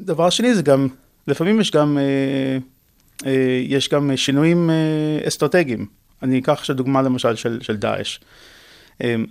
דבר 0.00 0.30
שני 0.30 0.54
זה 0.54 0.62
גם, 0.62 0.88
לפעמים 1.26 1.60
יש 1.60 1.70
גם, 1.70 1.98
אה, 1.98 2.58
אה, 3.26 3.62
יש 3.64 3.88
גם 3.88 4.16
שינויים 4.16 4.70
אה, 4.70 5.28
אסטרטגיים. 5.28 5.86
אני 6.22 6.38
אקח 6.38 6.52
עכשיו 6.52 6.76
דוגמה 6.76 7.02
למשל 7.02 7.36
של, 7.36 7.58
של 7.62 7.76
דאעש. 7.76 8.18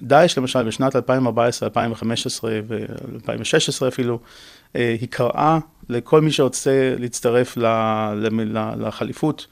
דאעש 0.02 0.38
למשל 0.38 0.64
בשנת 0.64 0.96
2014, 0.96 1.68
2015 1.68 2.52
ו-2016 2.68 3.88
אפילו, 3.88 4.20
היא 4.74 5.08
קראה 5.10 5.60
לכל 5.90 6.22
מי 6.22 6.32
שרוצה 6.32 6.96
להצטרף 7.00 7.58
ל- 7.58 7.66
ל- 8.16 8.58
ל- 8.58 8.88
לחליפות, 8.88 9.48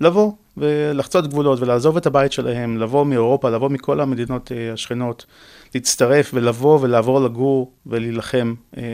לבוא 0.00 0.32
ולחצות 0.60 1.26
גבולות 1.26 1.60
ולעזוב 1.60 1.96
את 1.96 2.06
הבית 2.06 2.32
שלהם, 2.32 2.78
לבוא 2.78 3.06
מאירופה, 3.06 3.50
לבוא 3.50 3.68
מכל 3.68 4.00
המדינות 4.00 4.52
אה, 4.52 4.72
השכנות, 4.72 5.26
להצטרף 5.74 6.30
ולבוא 6.34 6.78
ולעבור 6.82 7.20
לגור 7.20 7.72
ולהילחם 7.86 8.54
אה, 8.76 8.82
אה, 8.82 8.86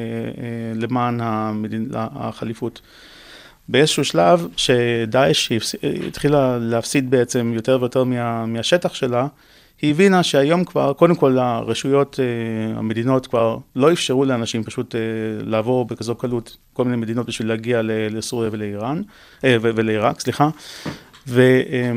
למען. 0.75 1.21
החליפות. 1.95 2.81
באיזשהו 3.69 4.05
שלב 4.05 4.49
שדאעש 4.57 5.53
התחילה 6.07 6.59
להפסיד 6.59 7.11
בעצם 7.11 7.53
יותר 7.55 7.79
ויותר 7.81 8.05
מה, 8.05 8.47
מהשטח 8.47 8.95
שלה, 8.95 9.27
היא 9.83 9.91
הבינה 9.91 10.23
שהיום 10.23 10.65
כבר, 10.65 10.93
קודם 10.93 11.15
כל 11.15 11.39
הרשויות, 11.39 12.21
המדינות 12.77 13.27
כבר 13.27 13.59
לא 13.77 13.93
אפשרו 13.93 14.25
לאנשים 14.25 14.65
פשוט 14.65 14.95
לעבור 15.41 15.85
בכזו 15.85 16.15
קלות 16.15 16.57
כל 16.73 16.85
מיני 16.85 16.97
מדינות 16.97 17.27
בשביל 17.27 17.49
להגיע 17.49 17.81
לסוריה 17.85 18.51
ולאיראן, 18.53 19.03
ולעיראק, 19.45 20.21
סליחה. 20.21 20.49
ו, 21.27 21.41
אה, 21.73 21.93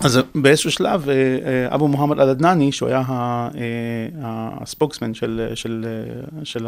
אז 0.00 0.18
באיזשהו 0.34 0.70
שלב 0.70 1.08
אה, 1.08 1.14
אה, 1.14 1.74
אבו 1.74 1.88
מוחמד 1.88 2.20
אל-עדנאני, 2.20 2.72
שהוא 2.72 2.88
היה 2.88 3.02
ה- 3.06 3.48
אה, 3.54 4.48
הספוקסמן 4.60 5.14
של, 5.14 5.52
של, 5.54 5.86
של, 6.44 6.66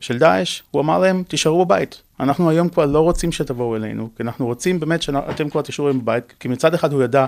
של 0.00 0.18
דאעש, 0.18 0.62
הוא 0.70 0.82
אמר 0.82 0.98
להם, 0.98 1.22
תישארו 1.28 1.64
בבית. 1.64 2.02
אנחנו 2.20 2.50
היום 2.50 2.68
כבר 2.68 2.86
לא 2.86 3.00
רוצים 3.00 3.32
שתבואו 3.32 3.76
אלינו, 3.76 4.08
כי 4.16 4.22
אנחנו 4.22 4.46
רוצים 4.46 4.80
באמת 4.80 5.02
שאתם 5.02 5.50
כבר 5.50 5.62
תישארו 5.62 5.94
בבית, 5.94 6.34
כי 6.40 6.48
מצד 6.48 6.74
אחד 6.74 6.92
הוא 6.92 7.02
ידע 7.02 7.26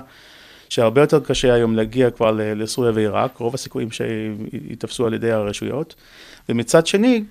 שהרבה 0.69 1.01
יותר 1.01 1.19
קשה 1.19 1.53
היום 1.53 1.75
להגיע 1.75 2.09
כבר 2.09 2.31
לסוריה 2.31 2.91
ועיראק, 2.95 3.37
רוב 3.37 3.53
הסיכויים 3.53 3.89
שיתפסו 3.91 5.07
על 5.07 5.13
ידי 5.13 5.31
הרשויות, 5.31 5.95
ומצד 6.49 6.87
שני, 6.87 7.23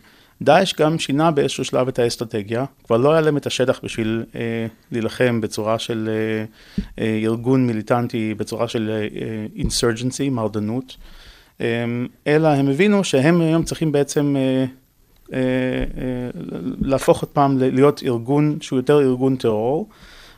דאעש 0.43 0.75
גם 0.75 0.99
שינה 0.99 1.31
באיזשהו 1.31 1.65
שלב 1.65 1.89
את 1.89 1.99
האסטרטגיה, 1.99 2.65
כבר 2.85 2.97
לא 2.97 3.13
היה 3.13 3.21
להם 3.21 3.37
את 3.37 3.47
השטח 3.47 3.81
בשביל 3.83 4.25
אה, 4.35 4.67
להילחם 4.93 5.41
בצורה 5.41 5.79
של 5.79 6.09
אה, 6.09 6.45
אה, 7.05 7.19
ארגון 7.23 7.67
מיליטנטי, 7.67 8.35
בצורה 8.35 8.69
של 8.69 8.91
אה, 8.91 9.47
אינסרג'נסי, 9.57 10.31
מרדנות, 10.31 10.97
אה, 11.61 11.85
אלא 12.27 12.49
הם 12.49 12.69
הבינו 12.69 13.05
שהם 13.05 13.41
היום 13.41 13.63
צריכים 13.63 13.93
בעצם 13.93 14.37
אה, 14.37 14.65
אה, 15.33 15.39
אה, 15.39 16.31
להפוך 16.81 17.23
עוד 17.23 17.31
פעם 17.31 17.59
להיות 17.59 18.03
ארגון 18.07 18.59
שהוא 18.61 18.79
יותר 18.79 19.01
ארגון 19.01 19.37
טרור, 19.37 19.89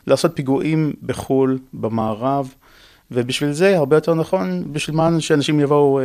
לעשות 0.06 0.32
פיגועים 0.34 0.92
בחו"ל, 1.02 1.58
במערב, 1.72 2.54
ובשביל 3.10 3.52
זה 3.52 3.76
הרבה 3.76 3.96
יותר 3.96 4.14
נכון, 4.14 4.72
בשביל 4.72 4.96
מה 4.96 5.20
שאנשים 5.20 5.60
יבואו, 5.60 6.00
אה, 6.00 6.04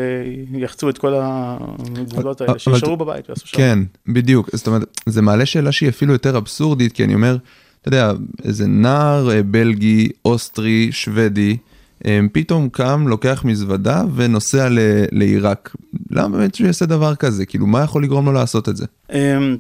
יחצו 0.54 0.90
את 0.90 0.98
כל 0.98 1.14
הגבולות 1.16 2.42
האלה, 2.42 2.60
שישארו 2.60 2.98
בבית 2.98 3.30
ויעשו 3.30 3.48
שם. 3.48 3.58
כן, 3.58 3.80
בדיוק. 4.08 4.50
זאת 4.56 4.68
אומרת, 4.68 5.02
זה 5.06 5.22
מעלה 5.22 5.46
שאלה 5.46 5.72
שהיא 5.72 5.90
אפילו 5.90 6.14
יותר 6.14 6.38
אבסורדית, 6.38 6.92
כי 6.92 7.04
אני 7.04 7.14
אומר, 7.14 7.38
אתה 7.82 7.88
יודע, 7.88 8.12
איזה 8.44 8.68
נער 8.68 9.32
אה, 9.32 9.44
בלגי, 9.44 10.10
אוסטרי, 10.26 10.92
שוודי, 10.92 11.58
אה, 12.06 12.20
פתאום 12.32 12.70
קם, 12.70 13.08
לוקח 13.08 13.42
מזוודה 13.46 14.04
ונוסע 14.16 14.68
לעיראק. 15.12 15.76
למה 16.12 16.38
באמת 16.38 16.56
שהוא 16.56 16.68
יעשה 16.68 16.86
דבר 16.86 17.16
כזה? 17.16 17.46
כאילו, 17.46 17.68
מה 17.68 17.84
יכול 17.84 18.04
לגרום 18.04 18.26
לו 18.26 18.32
לעשות 18.32 18.70
את 18.70 18.78
זה? 18.78 18.86
אמ, 19.14 19.58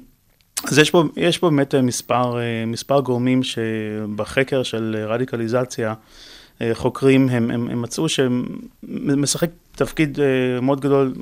אז 0.68 0.78
יש 0.78 0.92
פה, 0.92 1.04
יש 1.18 1.38
פה 1.38 1.50
באמת 1.50 1.76
מספר, 1.76 2.36
מספר 2.68 3.00
גורמים 3.00 3.44
שבחקר 3.44 4.64
של 4.64 5.06
רדיקליזציה, 5.08 5.94
חוקרים, 6.74 7.29
הם, 7.29 7.51
הם, 7.51 7.69
הם 7.69 7.81
מצאו 7.81 8.05
שמשחק 8.10 9.50
תפקיד 9.75 10.19
אה, 10.19 10.62
מאוד 10.62 10.81
גדול, 10.81 11.13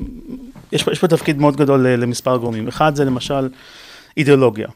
יש 0.71 0.85
יש 0.91 1.00
פה 1.00 1.07
תפקיד 1.07 1.39
מאוד 1.39 1.57
גדול 1.57 1.88
ל- 1.88 1.95
למספר 1.95 2.38
גורמים. 2.38 2.67
אחד 2.67 2.95
זה 2.95 3.05
למשל 3.05 3.50
אידיאולוגיה. 4.17 4.67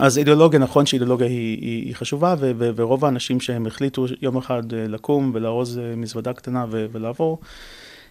אז 0.00 0.18
אידיאולוגיה, 0.18 0.58
נכון 0.58 0.86
שאידיאולוגיה 0.86 1.26
היא, 1.26 1.58
היא, 1.60 1.84
היא 1.86 1.94
חשובה, 1.94 2.34
ו, 2.38 2.52
ו, 2.58 2.70
ורוב 2.76 3.04
האנשים 3.04 3.40
שהם 3.40 3.66
החליטו 3.66 4.06
יום 4.22 4.36
אחד 4.36 4.74
אה, 4.74 4.88
לקום 4.88 5.30
ולארוז 5.34 5.78
אה, 5.78 5.96
מזוודה 5.96 6.32
קטנה 6.32 6.66
ו, 6.70 6.86
ולעבור, 6.92 7.38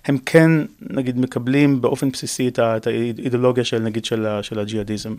הם 0.06 0.18
כן, 0.26 0.52
נגיד, 0.82 1.18
מקבלים 1.18 1.82
באופן 1.82 2.10
בסיסי 2.10 2.48
את 2.60 2.88
האידיאולוגיה 2.88 3.64
של, 3.64 3.80
נגיד, 3.80 4.06
של, 4.06 4.28
של 4.42 4.60
הג'יהאדיזם. 4.60 5.16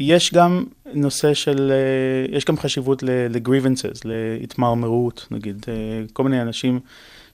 יש 0.00 0.34
גם 0.34 0.64
נושא 0.94 1.34
של, 1.34 1.72
אה, 1.72 2.36
יש 2.36 2.44
גם 2.44 2.56
חשיבות 2.56 3.02
ל-grievances, 3.02 4.00
להתמרמרות, 4.04 5.26
נגיד, 5.30 5.64
אה, 5.68 5.74
כל 6.12 6.24
מיני 6.24 6.42
אנשים 6.42 6.80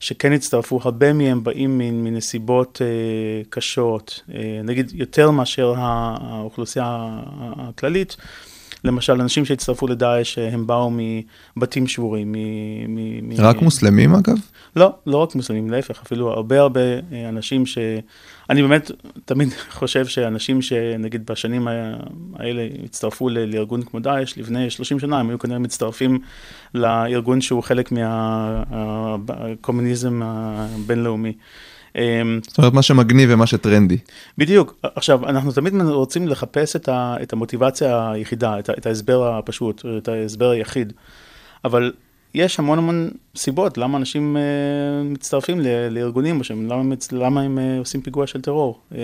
שכן 0.01 0.33
הצטרפו, 0.33 0.81
הרבה 0.83 1.13
מהם 1.13 1.45
באים 1.45 1.79
מנסיבות 1.79 2.83
אה, 2.83 3.43
קשות, 3.51 4.21
נגיד 4.65 4.93
יותר 4.95 5.31
מאשר 5.31 5.75
האוכלוסייה 5.77 7.09
הכללית. 7.57 8.17
למשל, 8.85 9.13
אנשים 9.13 9.45
שהצטרפו 9.45 9.87
לדאעש, 9.87 10.39
אה, 10.39 10.49
הם 10.49 10.67
באו 10.67 10.91
מבתים 11.57 11.87
שבורים, 11.87 12.33
מ... 12.33 12.37
מ, 12.95 13.29
מ 13.29 13.33
רק 13.39 13.63
מוסלמים 13.63 14.15
אגב? 14.15 14.37
לא, 14.77 14.95
לא 15.07 15.17
רק 15.17 15.35
מוסלמים, 15.35 15.71
להפך, 15.71 16.03
אפילו 16.03 16.31
הרבה 16.31 16.61
הרבה 16.61 16.81
אה, 16.81 17.29
אנשים 17.29 17.67
ש... 17.67 17.79
אני 18.51 18.63
באמת 18.63 18.91
תמיד 19.25 19.49
חושב 19.79 20.07
שאנשים 20.07 20.63
שנגיד 20.63 21.27
בשנים 21.27 21.69
האלה 22.35 22.69
הצטרפו 22.85 23.29
לארגון 23.29 23.83
כמו 23.83 24.01
דאעש, 24.01 24.39
לפני 24.39 24.71
30 24.71 24.99
שנה 24.99 25.21
הם 25.21 25.29
היו 25.29 25.39
כנראה 25.39 25.59
מצטרפים 25.59 26.19
לארגון 26.75 27.41
שהוא 27.41 27.63
חלק 27.63 27.93
מהקומוניזם 28.71 30.21
הבינלאומי. 30.25 31.33
אמ, 31.97 32.41
זאת 32.47 32.59
אומרת, 32.59 32.73
מה 32.73 32.83
שמגניב 32.83 33.29
ומה 33.33 33.47
שטרנדי. 33.47 33.99
בדיוק. 34.39 34.75
עכשיו, 34.83 35.29
אנחנו 35.29 35.53
תמיד 35.53 35.75
רוצים 35.81 36.29
לחפש 36.29 36.77
את, 36.77 36.89
ה, 36.89 37.17
את 37.23 37.33
המוטיבציה 37.33 38.11
היחידה, 38.11 38.59
את, 38.59 38.71
את 38.71 38.87
ההסבר 38.87 39.39
הפשוט, 39.39 39.85
את 39.99 40.09
ההסבר 40.09 40.51
היחיד. 40.51 40.93
אבל 41.65 41.93
יש 42.35 42.59
המון 42.59 42.79
המון 42.79 43.11
סיבות 43.37 43.79
למה 43.79 43.99
אנשים 43.99 44.37
uh, 44.37 45.05
מצטרפים 45.13 45.61
ל, 45.61 45.67
לארגונים, 45.91 46.43
שהם, 46.43 46.69
למה, 46.69 46.95
למה 47.13 47.41
הם 47.41 47.59
uh, 47.59 47.79
עושים 47.79 48.03
פיגוע 48.03 48.27
של 48.27 48.41
טרור. 48.41 48.81
Um, 48.93 48.97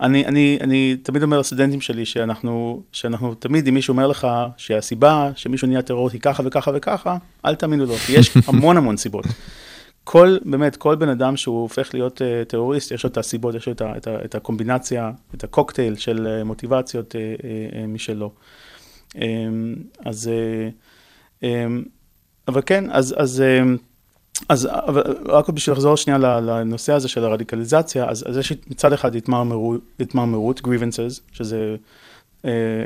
אני, 0.00 0.26
אני, 0.26 0.58
אני 0.60 0.96
תמיד 1.02 1.22
אומר 1.22 1.38
לסטודנטים 1.38 1.80
שלי 1.80 2.04
שאנחנו, 2.04 2.82
שאנחנו 2.92 3.34
תמיד, 3.34 3.68
אם 3.68 3.74
מישהו 3.74 3.92
אומר 3.92 4.06
לך 4.06 4.26
שהסיבה 4.56 5.30
שמישהו 5.36 5.68
נהיה 5.68 5.82
טרור 5.82 6.10
היא 6.12 6.20
ככה 6.20 6.42
וככה 6.46 6.70
וככה, 6.74 7.16
אל 7.44 7.54
תאמינו 7.54 7.86
לו, 7.86 7.94
כי 7.94 8.12
יש 8.12 8.36
המון 8.48 8.76
המון 8.76 8.96
סיבות. 8.96 9.24
כל, 10.10 10.38
באמת, 10.44 10.76
כל 10.76 10.94
בן 10.94 11.08
אדם 11.08 11.36
שהוא 11.36 11.62
הופך 11.62 11.94
להיות 11.94 12.20
uh, 12.20 12.44
טרוריסט, 12.48 12.92
יש 12.92 13.04
לו 13.04 13.10
את 13.10 13.16
הסיבות, 13.16 13.54
יש 13.54 13.66
לו 13.66 13.72
את, 13.72 13.82
את, 13.82 14.08
את 14.24 14.34
הקומבינציה, 14.34 15.10
את 15.34 15.44
הקוקטייל 15.44 15.96
של 15.96 16.26
uh, 16.26 16.44
מוטיבציות 16.44 17.14
uh, 17.14 17.76
משלו. 17.88 18.32
Um, 19.10 19.18
אז, 20.04 20.30
um, 21.40 21.44
אבל 22.48 22.62
כן, 22.66 22.84
אז, 22.90 23.14
אז, 23.18 23.42
um, 23.42 23.78
אז 24.48 24.66
אבל, 24.66 25.02
רק 25.26 25.48
בשביל 25.48 25.72
לחזור 25.72 25.96
שנייה 25.96 26.18
לנושא 26.18 26.92
הזה 26.92 27.08
של 27.08 27.24
הרדיקליזציה, 27.24 28.08
אז, 28.08 28.24
אז 28.28 28.36
יש 28.36 28.52
מצד 28.66 28.92
אחד 28.92 29.16
התמרמרות, 30.00 30.60
grievances, 30.60 31.20
שזה 31.32 31.76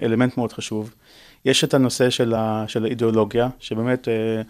אלמנט 0.03 0.37
מאוד 0.37 0.53
חשוב. 0.53 0.95
יש 1.45 1.65
את 1.65 1.75
הנושא 1.75 2.11
של, 2.11 2.35
ה, 2.35 2.65
של 2.69 2.85
האידיאולוגיה, 2.85 3.49
שבאמת, 3.61 4.09
אה, 4.09 4.43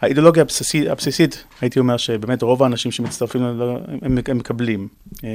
האידיאולוגיה 0.00 0.42
הבסיסית, 0.42 0.88
הבסיסית, 0.88 1.44
הייתי 1.60 1.78
אומר 1.78 1.96
שבאמת 1.96 2.42
רוב 2.42 2.62
האנשים 2.62 2.92
שמצטרפים, 2.92 3.42
הם, 3.42 4.18
הם 4.28 4.38
מקבלים. 4.38 4.88
אה, 5.24 5.28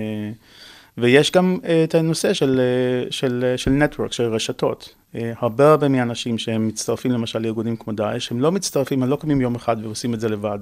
ויש 0.98 1.32
גם 1.32 1.58
אה, 1.66 1.84
את 1.84 1.96
הנושא 1.96 2.34
של, 2.34 2.62
של, 3.10 3.54
של 3.58 3.72
נטוורק, 3.72 4.14
של 4.14 4.24
רשתות. 4.24 4.96
הרבה 5.40 5.72
הרבה 5.72 5.88
מהאנשים 5.88 6.38
שהם 6.38 6.68
מצטרפים 6.68 7.12
למשל 7.12 7.40
לארגונים 7.40 7.76
כמו 7.76 7.94
דאעש, 7.94 8.32
הם 8.32 8.42
לא 8.42 8.52
מצטרפים, 8.52 9.04
הם 9.04 9.10
לא 9.10 9.16
קמים 9.16 9.42
יום 9.42 9.56
אחד 9.56 9.78
ועושים 9.84 10.14
את 10.14 10.20
זה 10.20 10.30
לבד, 10.30 10.60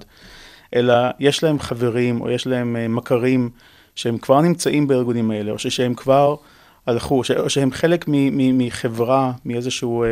אלא 0.76 0.94
יש 1.20 1.44
להם 1.44 1.60
חברים 1.60 2.22
או 2.22 2.30
יש 2.30 2.48
להם 2.48 2.96
מכרים 2.96 3.50
שהם 3.96 4.18
כבר 4.18 4.42
נמצאים 4.42 4.88
בארגונים 4.88 5.32
האלה, 5.32 5.52
או 5.52 5.60
שהם 5.60 5.94
כבר... 5.94 6.36
הלכו, 6.88 7.22
או 7.38 7.50
שהם 7.50 7.72
חלק 7.72 8.06
מחברה, 8.08 9.32
מאיזשהו 9.46 10.06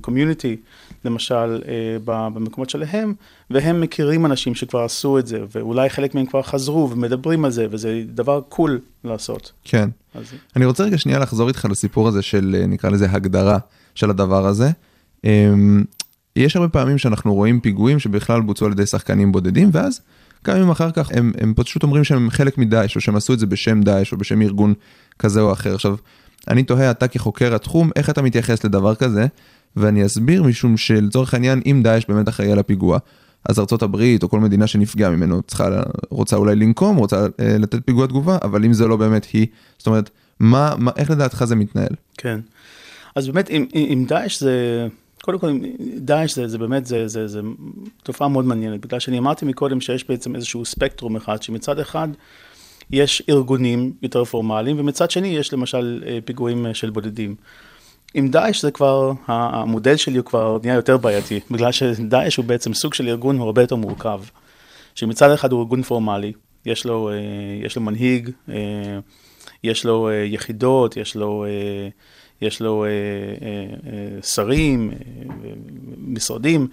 קומיוניטי, 0.00 0.56
uh, 0.56 0.92
uh, 0.92 0.94
למשל, 1.04 1.62
uh, 1.62 1.68
במקומות 2.06 2.70
שלהם, 2.70 3.14
והם 3.50 3.80
מכירים 3.80 4.26
אנשים 4.26 4.54
שכבר 4.54 4.84
עשו 4.84 5.18
את 5.18 5.26
זה, 5.26 5.40
ואולי 5.52 5.90
חלק 5.90 6.14
מהם 6.14 6.26
כבר 6.26 6.42
חזרו 6.42 6.90
ומדברים 6.90 7.44
על 7.44 7.50
זה, 7.50 7.66
וזה 7.70 8.02
דבר 8.06 8.40
קול 8.48 8.80
לעשות. 9.04 9.52
כן. 9.64 9.88
אז... 10.14 10.32
אני 10.56 10.64
רוצה 10.64 10.84
רגע 10.84 10.98
שנייה 10.98 11.18
לחזור 11.18 11.48
איתך 11.48 11.66
לסיפור 11.70 12.08
הזה 12.08 12.22
של, 12.22 12.56
אה, 12.60 12.66
נקרא 12.66 12.90
לזה, 12.90 13.06
הגדרה 13.10 13.58
של 13.94 14.10
הדבר 14.10 14.46
הזה. 14.46 14.70
Um, 15.26 15.28
יש 16.36 16.56
הרבה 16.56 16.68
פעמים 16.68 16.98
שאנחנו 16.98 17.34
רואים 17.34 17.60
פיגועים 17.60 17.98
שבכלל 17.98 18.40
בוצעו 18.40 18.66
על 18.66 18.72
ידי 18.72 18.86
שחקנים 18.86 19.32
בודדים, 19.32 19.70
ואז 19.72 20.00
גם 20.44 20.56
אם 20.56 20.70
אחר 20.70 20.90
כך 20.90 21.10
הם, 21.14 21.32
הם 21.40 21.54
פשוט 21.56 21.82
אומרים 21.82 22.04
שהם 22.04 22.30
חלק 22.30 22.58
מדאעש, 22.58 22.96
או 22.96 23.00
שהם 23.00 23.16
עשו 23.16 23.32
את 23.32 23.38
זה 23.38 23.46
בשם 23.46 23.82
דאעש, 23.82 24.12
או 24.12 24.16
בשם 24.16 24.42
ארגון 24.42 24.74
כזה 25.18 25.40
או 25.40 25.52
אחר. 25.52 25.74
עכשיו, 25.74 25.96
אני 26.48 26.62
תוהה, 26.62 26.90
אתה 26.90 27.08
כחוקר 27.08 27.54
התחום, 27.54 27.90
איך 27.96 28.10
אתה 28.10 28.22
מתייחס 28.22 28.64
לדבר 28.64 28.94
כזה? 28.94 29.26
ואני 29.76 30.06
אסביר 30.06 30.42
משום 30.42 30.76
שלצורך 30.76 31.34
העניין, 31.34 31.60
אם 31.66 31.80
דאעש 31.84 32.04
באמת 32.08 32.28
אחראי 32.28 32.52
על 32.52 32.58
הפיגוע, 32.58 32.98
אז 33.48 33.58
ארצות 33.58 33.82
הברית 33.82 34.22
או 34.22 34.28
כל 34.28 34.40
מדינה 34.40 34.66
שנפגעה 34.66 35.10
ממנו 35.10 35.42
צריכה, 35.42 35.82
רוצה 36.10 36.36
אולי 36.36 36.56
לנקום, 36.56 36.96
רוצה 36.96 37.26
אה, 37.40 37.58
לתת 37.58 37.78
פיגוע 37.84 38.06
תגובה, 38.06 38.38
אבל 38.42 38.64
אם 38.64 38.72
זה 38.72 38.86
לא 38.86 38.96
באמת 38.96 39.26
היא, 39.32 39.46
זאת 39.78 39.86
אומרת, 39.86 40.10
מה, 40.40 40.74
מה, 40.78 40.90
איך 40.96 41.10
לדעתך 41.10 41.44
זה 41.44 41.56
מתנהל? 41.56 41.94
כן. 42.16 42.40
אז 43.14 43.28
באמת, 43.28 43.50
אם, 43.50 43.66
אם 43.74 44.04
דאעש 44.08 44.40
זה... 44.40 44.86
קודם 45.22 45.38
כל, 45.38 45.58
דאעש 45.96 46.34
זה, 46.34 46.48
זה 46.48 46.58
באמת, 46.58 46.86
זה, 46.86 47.08
זה, 47.08 47.28
זה 47.28 47.40
תופעה 48.02 48.28
מאוד 48.28 48.44
מעניינת, 48.44 48.80
בגלל 48.80 49.00
שאני 49.00 49.18
אמרתי 49.18 49.44
מקודם 49.44 49.80
שיש 49.80 50.08
בעצם 50.08 50.34
איזשהו 50.34 50.64
ספקטרום 50.64 51.16
אחד, 51.16 51.42
שמצד 51.42 51.78
אחד 51.78 52.08
יש 52.90 53.22
ארגונים 53.28 53.92
יותר 54.02 54.24
פורמליים, 54.24 54.80
ומצד 54.80 55.10
שני 55.10 55.28
יש 55.28 55.52
למשל 55.52 56.04
אה, 56.06 56.18
פיגועים 56.24 56.66
אה, 56.66 56.74
של 56.74 56.90
בודדים. 56.90 57.34
עם 58.14 58.28
דאעש 58.28 58.62
זה 58.62 58.70
כבר, 58.70 59.12
המודל 59.26 59.96
שלי 59.96 60.18
הוא 60.18 60.24
כבר 60.24 60.58
נהיה 60.62 60.74
יותר 60.74 60.96
בעייתי, 60.96 61.40
בגלל 61.50 61.72
שדאעש 61.72 62.36
הוא 62.36 62.44
בעצם 62.44 62.74
סוג 62.74 62.94
של 62.94 63.08
ארגון 63.08 63.38
הוא 63.38 63.46
הרבה 63.46 63.62
יותר 63.62 63.76
מורכב. 63.76 64.20
שמצד 64.94 65.30
אחד 65.30 65.52
הוא 65.52 65.60
ארגון 65.60 65.82
פורמלי, 65.82 66.32
יש 66.66 66.86
לו, 66.86 67.10
אה, 67.10 67.14
יש 67.64 67.76
לו 67.76 67.82
מנהיג, 67.82 68.30
יש 69.64 69.84
לו 69.84 70.10
יחידות, 70.26 70.96
יש 70.96 71.16
לו... 71.16 71.46
יש 72.42 72.60
לו 72.60 72.84
שרים, 74.22 74.90
משרדים, 75.98 76.68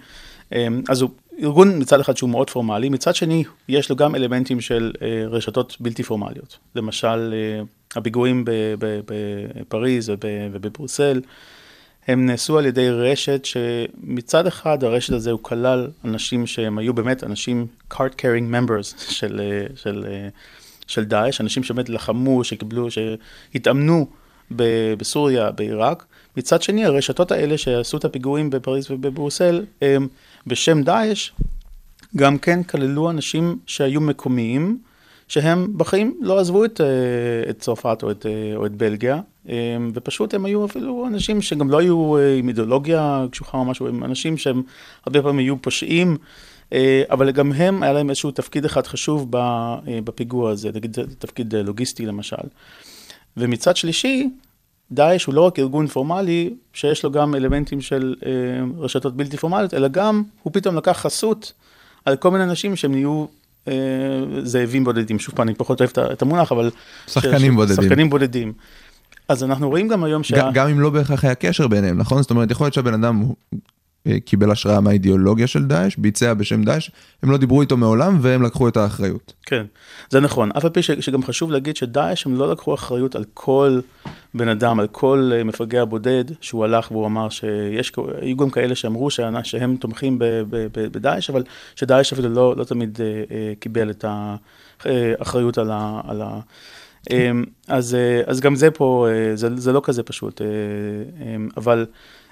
אז 0.88 1.02
הוא 1.02 1.10
ארגון 1.42 1.78
מצד 1.78 2.00
אחד 2.00 2.16
שהוא 2.16 2.30
מאוד 2.30 2.50
פורמלי, 2.50 2.88
מצד 2.88 3.14
שני 3.14 3.44
יש 3.68 3.90
לו 3.90 3.96
גם 3.96 4.14
אלמנטים 4.14 4.60
של 4.60 4.92
רשתות 5.30 5.76
בלתי 5.80 6.02
פורמליות. 6.02 6.58
למשל, 6.74 7.34
הפיגועים 7.96 8.44
בפריז 8.78 10.12
ובברוסל, 10.52 11.20
הם 12.08 12.26
נעשו 12.26 12.58
על 12.58 12.66
ידי 12.66 12.90
רשת 12.90 13.44
שמצד 13.44 14.46
אחד 14.46 14.84
הרשת 14.84 15.12
הזה 15.12 15.30
הוא 15.30 15.40
כלל 15.42 15.88
אנשים 16.04 16.46
שהם 16.46 16.78
היו 16.78 16.94
באמת 16.94 17.24
אנשים 17.24 17.66
card 17.92 18.12
carrying 18.18 18.52
members 18.52 19.00
של, 19.18 19.40
של, 19.74 20.04
של 20.86 21.04
דאעש, 21.04 21.40
אנשים 21.40 21.62
שבאמת 21.62 21.88
לחמו, 21.88 22.44
שקיבלו, 22.44 22.88
שהתאמנו 22.90 24.06
בסוריה, 24.98 25.50
בעיראק. 25.50 26.04
מצד 26.36 26.62
שני, 26.62 26.84
הרשתות 26.84 27.32
האלה 27.32 27.58
שעשו 27.58 27.96
את 27.96 28.04
הפיגועים 28.04 28.50
בפריז 28.50 28.90
ובברוסל, 28.90 29.64
הם, 29.82 30.08
בשם 30.46 30.82
דאעש, 30.82 31.30
גם 32.16 32.38
כן 32.38 32.62
כללו 32.62 33.10
אנשים 33.10 33.58
שהיו 33.66 34.00
מקומיים, 34.00 34.78
שהם 35.28 35.78
בחיים 35.78 36.18
לא 36.20 36.38
עזבו 36.38 36.64
את, 36.64 36.80
אה, 36.80 37.50
את 37.50 37.58
צרפת 37.58 37.98
או 38.02 38.10
את, 38.10 38.26
אה, 38.26 38.56
או 38.56 38.66
את 38.66 38.72
בלגיה, 38.72 39.20
ופשוט 39.94 40.34
הם 40.34 40.44
היו 40.44 40.64
אפילו 40.64 41.06
אנשים 41.06 41.42
שגם 41.42 41.70
לא 41.70 41.78
היו 41.78 42.16
אה, 42.16 42.34
עם 42.34 42.48
אידיאולוגיה 42.48 43.24
קשוחה 43.30 43.58
או 43.58 43.64
משהו, 43.64 43.88
הם 43.88 44.04
אנשים 44.04 44.36
שהם 44.36 44.62
הרבה 45.06 45.22
פעמים 45.22 45.38
היו 45.38 45.62
פושעים. 45.62 46.16
אבל 47.10 47.30
גם 47.30 47.52
הם, 47.52 47.82
היה 47.82 47.92
להם 47.92 48.10
איזשהו 48.10 48.30
תפקיד 48.30 48.64
אחד 48.64 48.86
חשוב 48.86 49.28
בפיגוע 50.04 50.50
הזה, 50.50 50.70
נגיד 50.74 50.96
תפקיד 51.18 51.54
לוגיסטי 51.54 52.06
למשל. 52.06 52.36
ומצד 53.36 53.76
שלישי, 53.76 54.30
דאעש 54.92 55.24
הוא 55.24 55.34
לא 55.34 55.40
רק 55.40 55.58
ארגון 55.58 55.86
פורמלי, 55.86 56.54
שיש 56.72 57.04
לו 57.04 57.10
גם 57.10 57.34
אלמנטים 57.34 57.80
של 57.80 58.14
אה, 58.26 58.30
רשתות 58.78 59.16
בלתי 59.16 59.36
פורמליות, 59.36 59.74
אלא 59.74 59.88
גם 59.88 60.22
הוא 60.42 60.52
פתאום 60.52 60.76
לקח 60.76 60.92
חסות 60.92 61.52
על 62.04 62.16
כל 62.16 62.30
מיני 62.30 62.44
אנשים 62.44 62.76
שהם 62.76 62.92
נהיו 62.92 63.26
אה, 63.68 63.74
זאבים 64.42 64.84
בודדים. 64.84 65.18
שוב 65.18 65.34
פעם, 65.34 65.48
אני 65.48 65.56
פחות 65.56 65.80
אוהב 65.80 65.90
את 66.12 66.22
המונח, 66.22 66.52
אבל... 66.52 66.70
שחקנים 67.06 67.52
ש... 67.52 67.56
בודדים. 67.56 67.84
שחקנים 67.84 68.10
בודדים. 68.10 68.52
אז 69.28 69.44
אנחנו 69.44 69.68
רואים 69.68 69.88
גם 69.88 70.04
היום 70.04 70.22
שה... 70.22 70.50
גם 70.54 70.68
אם 70.68 70.80
לא 70.80 70.90
בהכרח 70.90 71.24
היה 71.24 71.34
קשר 71.34 71.68
ביניהם, 71.68 71.98
נכון? 71.98 72.22
זאת 72.22 72.30
אומרת, 72.30 72.50
יכול 72.50 72.64
להיות 72.64 72.74
שהבן 72.74 72.94
אדם 72.94 73.24
קיבל 74.24 74.50
השראה 74.50 74.80
מהאידיאולוגיה 74.80 75.46
של 75.46 75.64
דאעש, 75.64 75.96
ביצע 75.96 76.34
בשם 76.34 76.64
דאעש, 76.64 76.90
הם 77.22 77.30
לא 77.30 77.36
דיברו 77.36 77.60
איתו 77.60 77.76
מעולם 77.76 78.18
והם 78.20 78.42
לקחו 78.42 78.68
את 78.68 78.76
האחריות. 78.76 79.32
כן, 79.46 79.64
זה 80.10 80.20
נכון. 80.20 80.50
אף 80.56 80.64
על 80.64 80.70
פי 80.70 80.82
שגם 80.82 81.22
חשוב 81.22 81.50
להגיד 81.50 81.76
שדאעש 81.76 82.26
הם 82.26 82.34
לא 82.34 82.50
לקחו 82.50 82.74
אחריות 82.74 83.16
על 83.16 83.24
כל 83.34 83.80
בן 84.34 84.48
אדם, 84.48 84.80
על 84.80 84.86
כל 84.86 85.30
אה, 85.34 85.44
מפגע 85.44 85.84
בודד 85.84 86.24
שהוא 86.40 86.64
הלך 86.64 86.92
והוא 86.92 87.06
אמר 87.06 87.28
שיש, 87.28 87.92
היו 88.20 88.36
גם 88.36 88.50
כאלה 88.50 88.74
שאמרו 88.74 89.08
שהם 89.42 89.76
תומכים 89.76 90.18
בדאעש, 90.72 91.30
אבל 91.30 91.42
שדאעש 91.76 92.12
אפילו 92.12 92.28
לא, 92.28 92.54
לא 92.56 92.64
תמיד 92.64 92.98
אה, 93.00 93.52
קיבל 93.60 93.90
את 93.90 94.04
האחריות 94.84 95.58
על 95.58 95.70
ה... 95.70 96.00
על 96.08 96.22
ה 96.22 96.40
אז, 97.68 97.96
אז 98.26 98.40
גם 98.40 98.54
זה 98.54 98.70
פה, 98.70 99.06
זה, 99.34 99.56
זה 99.56 99.72
לא 99.72 99.80
כזה 99.84 100.02
פשוט, 100.02 100.40
אבל... 101.56 101.86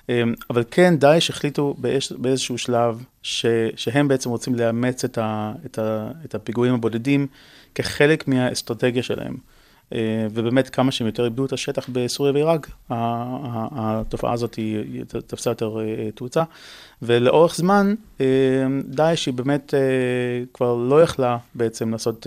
אמ, 0.09 0.35
אבל 0.51 0.65
כן, 0.71 0.97
דאעש 0.97 1.31
החליטו 1.31 1.77
באיזשהו 2.19 2.59
שלב 2.59 3.05
ש, 3.23 3.47
שהם 3.77 4.09
בעצם 4.09 4.31
רוצים 4.31 4.55
לאמץ 4.55 5.05
את, 5.05 5.19
ה, 5.19 5.53
את, 5.67 5.79
ה, 5.79 6.11
את 6.25 6.35
הפיגועים 6.35 6.75
הבודדים 6.75 7.27
כחלק 7.75 8.29
מהאסטרטגיה 8.29 9.03
שלהם. 9.03 9.37
אה, 9.95 10.27
ובאמת 10.31 10.71
כמה 10.71 10.93
שהם 10.93 11.07
יותר 11.07 11.25
איבדו 11.25 11.47
את 11.47 11.53
השטח 11.53 11.89
בסוריה 11.93 12.33
ועיראק, 12.33 12.71
התופעה 12.91 14.33
הזאת 14.33 14.59
תפסה 15.27 15.51
יותר 15.51 15.81
אה, 15.81 16.11
תאוצה. 16.15 16.43
ולאורך 17.03 17.57
זמן, 17.57 17.95
אה, 18.21 18.27
דאעש 18.85 19.27
היא 19.27 19.35
באמת 19.35 19.75
כבר 20.55 20.75
לא 20.75 21.03
יכלה 21.03 21.39
בעצם 21.55 21.91
לעשות 21.91 22.27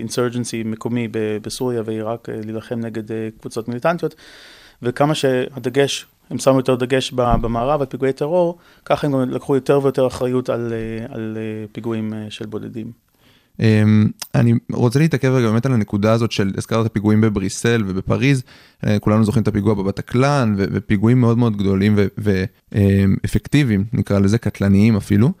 אינסרג'נסי 0.00 0.62
מקומי 0.62 1.08
בסוריה 1.42 1.82
ועיראק, 1.84 2.28
להילחם 2.28 2.80
נגד 2.80 3.02
קבוצות 3.40 3.68
מיליטנטיות, 3.68 4.14
וכמה 4.82 5.14
שהדגש, 5.14 6.06
הם 6.30 6.38
שמו 6.38 6.56
יותר 6.56 6.74
דגש 6.74 7.12
במערב 7.12 7.80
על 7.80 7.86
פיגועי 7.86 8.12
טרור, 8.12 8.58
ככה 8.84 9.06
הם 9.06 9.12
גם 9.12 9.30
לקחו 9.30 9.54
יותר 9.54 9.80
ויותר 9.82 10.06
אחריות 10.06 10.48
על, 10.48 10.72
אה, 10.72 11.14
על 11.14 11.36
אה, 11.40 11.66
פיגועים 11.72 12.14
אה, 12.14 12.26
של 12.30 12.46
בודדים. 12.46 13.04
אמ, 13.60 14.08
אני 14.34 14.54
רוצה 14.72 14.98
להתעכב 14.98 15.28
רגע 15.28 15.50
באמת 15.50 15.66
על 15.66 15.72
הנקודה 15.72 16.12
הזאת 16.12 16.32
של 16.32 16.52
הזכרת 16.56 16.92
פיגועים 16.92 17.20
בבריסל 17.20 17.82
ובפריז, 17.86 18.42
כולנו 19.00 19.24
זוכרים 19.24 19.42
את 19.42 19.48
הפיגוע 19.48 19.74
בבטקלן 19.74 20.54
ופיגועים 20.58 21.20
מאוד 21.20 21.38
מאוד 21.38 21.56
גדולים 21.56 21.98
ואפקטיביים, 22.72 23.84
נקרא 23.92 24.18
לזה 24.18 24.38
קטלניים 24.38 24.96
אפילו. 24.96 25.32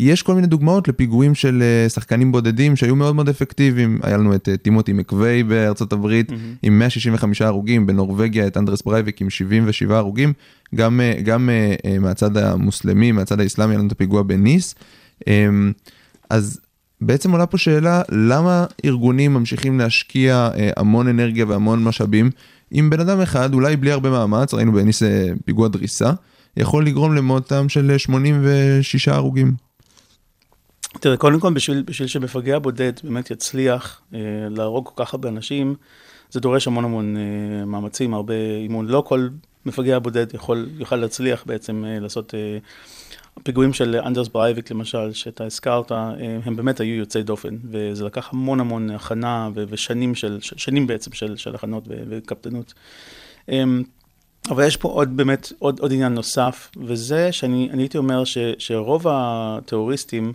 יש 0.00 0.22
כל 0.22 0.34
מיני 0.34 0.46
דוגמאות 0.46 0.88
לפיגועים 0.88 1.34
של 1.34 1.62
אה, 1.62 1.88
שחקנים 1.88 2.32
בודדים 2.32 2.76
שהיו 2.76 2.96
מאוד 2.96 3.14
מאוד 3.14 3.28
אפקטיביים, 3.28 3.98
היה 4.02 4.16
לנו 4.16 4.34
את 4.34 4.48
אה, 4.48 4.56
טימותי 4.56 4.92
מקווי 4.92 5.42
בארצות 5.42 5.92
הברית 5.92 6.32
עם 6.62 6.78
165 6.78 7.42
הרוגים, 7.42 7.86
בנורבגיה 7.86 8.46
את 8.46 8.56
אנדרס 8.56 8.82
ברייביק 8.82 9.20
עם 9.20 9.30
77 9.30 9.96
הרוגים, 9.96 10.32
גם, 10.74 11.00
אה, 11.00 11.20
גם 11.22 11.50
מהצד 12.00 12.36
המוסלמי, 12.36 13.12
מהצד 13.12 13.40
האסלאמי, 13.40 13.72
היה 13.72 13.78
לנו 13.78 13.86
את 13.86 13.92
הפיגוע 13.92 14.22
בניס. 14.22 14.74
אמ, 15.26 15.72
אז 16.30 16.60
בעצם 17.00 17.32
עולה 17.32 17.46
פה 17.46 17.58
שאלה, 17.58 18.02
למה 18.12 18.66
ארגונים 18.84 19.34
ממשיכים 19.34 19.78
להשקיע 19.78 20.50
המון 20.76 21.08
אנרגיה 21.08 21.46
והמון 21.48 21.84
משאבים, 21.84 22.30
אם 22.72 22.90
בן 22.90 23.00
אדם 23.00 23.20
אחד, 23.20 23.54
אולי 23.54 23.76
בלי 23.76 23.92
הרבה 23.92 24.10
מאמץ, 24.10 24.54
ראינו 24.54 24.72
בניס 24.72 25.02
פיגוע 25.44 25.68
דריסה, 25.68 26.12
יכול 26.56 26.86
לגרום 26.86 27.14
למותם 27.14 27.68
של 27.68 27.90
אה, 27.90 27.98
86 27.98 29.08
הרוגים. 29.08 29.65
תראה, 31.00 31.16
קודם 31.16 31.40
כל, 31.40 31.52
בשביל, 31.52 31.82
בשביל 31.82 32.08
שמפגע 32.08 32.58
בודד 32.58 32.92
באמת 33.04 33.30
יצליח 33.30 34.00
אה, 34.14 34.20
להרוג 34.50 34.88
כל 34.94 35.04
כך 35.04 35.14
הרבה 35.14 35.28
אנשים, 35.28 35.74
זה 36.30 36.40
דורש 36.40 36.66
המון 36.66 36.84
המון 36.84 37.16
אה, 37.16 37.64
מאמצים, 37.64 38.14
הרבה 38.14 38.34
אימון. 38.62 38.86
לא 38.86 39.02
כל 39.06 39.28
מפגע 39.66 39.98
בודד 39.98 40.34
יכול, 40.34 40.68
יוכל 40.78 40.96
להצליח 40.96 41.44
בעצם 41.46 41.84
אה, 41.84 42.00
לעשות... 42.00 42.34
אה, 42.34 42.58
הפיגועים 43.36 43.72
של 43.72 43.96
אנדרס 43.96 44.28
ברייביק 44.28 44.70
למשל, 44.70 45.12
שאתה 45.12 45.44
הזכרת, 45.44 45.92
אה, 45.92 46.14
הם 46.44 46.56
באמת 46.56 46.80
היו 46.80 46.94
יוצאי 46.94 47.22
דופן, 47.22 47.56
וזה 47.70 48.04
לקח 48.04 48.32
המון 48.32 48.60
המון 48.60 48.90
הכנה 48.90 49.50
ושנים 49.54 50.14
של, 50.14 50.38
שנים 50.40 50.86
בעצם 50.86 51.12
של, 51.12 51.36
של 51.36 51.54
הכנות 51.54 51.84
וקפדנות. 51.88 52.74
אמ, 53.48 53.82
אבל 54.50 54.66
יש 54.66 54.76
פה 54.76 54.88
עוד 54.88 55.16
באמת, 55.16 55.52
עוד, 55.58 55.80
עוד 55.80 55.92
עניין 55.92 56.14
נוסף, 56.14 56.70
וזה 56.84 57.32
שאני 57.32 57.68
אני 57.72 57.82
הייתי 57.82 57.98
אומר 57.98 58.24
ש, 58.24 58.38
שרוב 58.58 59.06
הטרוריסטים, 59.10 60.32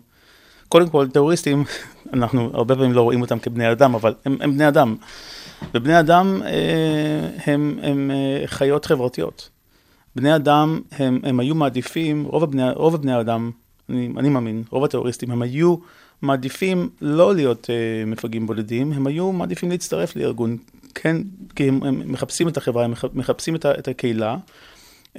קודם 0.71 0.89
כל, 0.89 1.07
טרוריסטים, 1.07 1.63
אנחנו 2.13 2.49
הרבה 2.53 2.75
פעמים 2.75 2.93
לא 2.93 3.01
רואים 3.01 3.21
אותם 3.21 3.39
כבני 3.39 3.71
אדם, 3.71 3.95
אבל 3.95 4.13
הם, 4.25 4.37
הם 4.41 4.53
בני 4.53 4.67
אדם. 4.67 4.95
ובני 5.73 5.99
אדם 5.99 6.41
אה, 6.45 7.29
הם, 7.45 7.79
הם 7.81 8.11
אה, 8.11 8.47
חיות 8.47 8.85
חברתיות. 8.85 9.49
בני 10.15 10.35
אדם, 10.35 10.79
הם, 10.91 11.19
הם 11.23 11.39
היו 11.39 11.55
מעדיפים, 11.55 12.23
רוב 12.23 12.43
הבני, 12.43 12.71
רוב 12.71 12.95
הבני 12.95 13.19
אדם, 13.19 13.51
אני, 13.89 14.09
אני 14.17 14.29
מאמין, 14.29 14.63
רוב 14.69 14.83
הטרוריסטים, 14.83 15.31
הם 15.31 15.41
היו 15.41 15.75
מעדיפים 16.21 16.89
לא 17.01 17.35
להיות 17.35 17.69
אה, 17.69 18.05
מפגעים 18.05 18.47
בודדים, 18.47 18.91
הם 18.91 19.07
היו 19.07 19.31
מעדיפים 19.31 19.71
להצטרף 19.71 20.15
לארגון, 20.15 20.57
כן, 20.95 21.17
כי 21.55 21.67
הם, 21.67 21.83
הם 21.83 22.01
מחפשים 22.05 22.47
את 22.47 22.57
החברה, 22.57 22.83
הם 22.83 22.91
מח- 22.91 23.13
מחפשים 23.13 23.55
את, 23.55 23.65
ה, 23.65 23.71
את 23.79 23.87
הקהילה. 23.87 24.37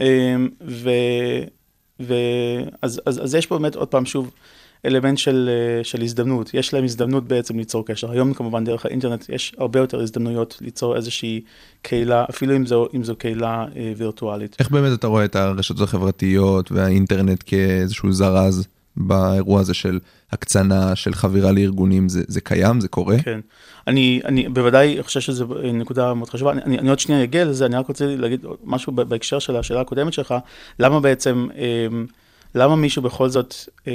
אה, 0.00 0.36
ו, 0.68 0.90
ו, 2.00 2.14
אז, 2.82 3.00
אז, 3.06 3.24
אז 3.24 3.34
יש 3.34 3.46
פה 3.46 3.58
באמת 3.58 3.74
עוד 3.74 3.88
פעם 3.88 4.06
שוב 4.06 4.30
אלמנט 4.86 5.18
של, 5.18 5.50
אה, 5.52 5.84
של 5.84 6.02
הזדמנות, 6.02 6.54
יש 6.54 6.74
להם 6.74 6.84
הזדמנות 6.84 7.24
בעצם 7.28 7.58
ליצור 7.58 7.86
קשר. 7.86 8.10
היום 8.10 8.34
כמובן 8.34 8.64
דרך 8.64 8.86
האינטרנט 8.86 9.28
יש 9.28 9.54
הרבה 9.58 9.78
יותר 9.78 10.00
הזדמנויות 10.00 10.58
ליצור 10.60 10.96
איזושהי 10.96 11.40
קהילה, 11.82 12.24
אפילו 12.30 12.56
אם 12.56 12.66
זו, 12.66 12.88
אם 12.94 13.04
זו 13.04 13.16
קהילה 13.16 13.66
אה, 13.76 13.92
וירטואלית. 13.96 14.56
איך 14.58 14.70
באמת 14.70 14.98
אתה 14.98 15.06
רואה 15.06 15.24
את 15.24 15.36
הרשתות 15.36 15.80
החברתיות 15.80 16.72
והאינטרנט 16.72 17.42
כאיזשהו 17.46 18.12
זרז 18.12 18.66
באירוע 18.96 19.60
הזה 19.60 19.74
של 19.74 19.98
הקצנה, 20.32 20.96
של 20.96 21.14
חבירה 21.14 21.52
לארגונים, 21.52 22.08
זה, 22.08 22.22
זה 22.28 22.40
קיים, 22.40 22.80
זה 22.80 22.88
קורה? 22.88 23.18
כן. 23.22 23.40
אני, 23.86 24.20
אני 24.24 24.48
בוודאי 24.48 25.02
חושב 25.02 25.20
שזו 25.20 25.46
נקודה 25.74 26.14
מאוד 26.14 26.30
חשובה. 26.30 26.52
אני, 26.52 26.78
אני 26.78 26.90
עוד 26.90 26.98
שנייה 26.98 27.24
אגיע 27.24 27.44
לזה, 27.44 27.66
אני 27.66 27.76
רק 27.76 27.88
רוצה 27.88 28.06
להגיד 28.06 28.44
משהו 28.64 28.92
בהקשר 28.92 29.38
של 29.38 29.56
השאלה 29.56 29.80
הקודמת 29.80 30.12
שלך, 30.12 30.34
למה 30.78 31.00
בעצם, 31.00 31.46
אה, 31.56 31.86
למה 32.54 32.76
מישהו 32.76 33.02
בכל 33.02 33.28
זאת, 33.28 33.54
אה, 33.86 33.92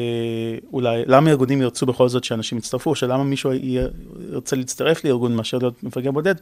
אולי, 0.73 1.03
למה 1.07 1.29
ארגונים 1.29 1.61
ירצו 1.61 1.85
בכל 1.85 2.09
זאת 2.09 2.23
שאנשים 2.23 2.57
יצטרפו, 2.57 2.95
שלמה 2.95 3.23
מישהו 3.23 3.51
ירצה 4.31 4.55
להצטרף 4.55 5.03
לארגון 5.05 5.35
מאשר 5.35 5.57
להיות 5.57 5.83
מפגע 5.83 6.11
בודד, 6.11 6.35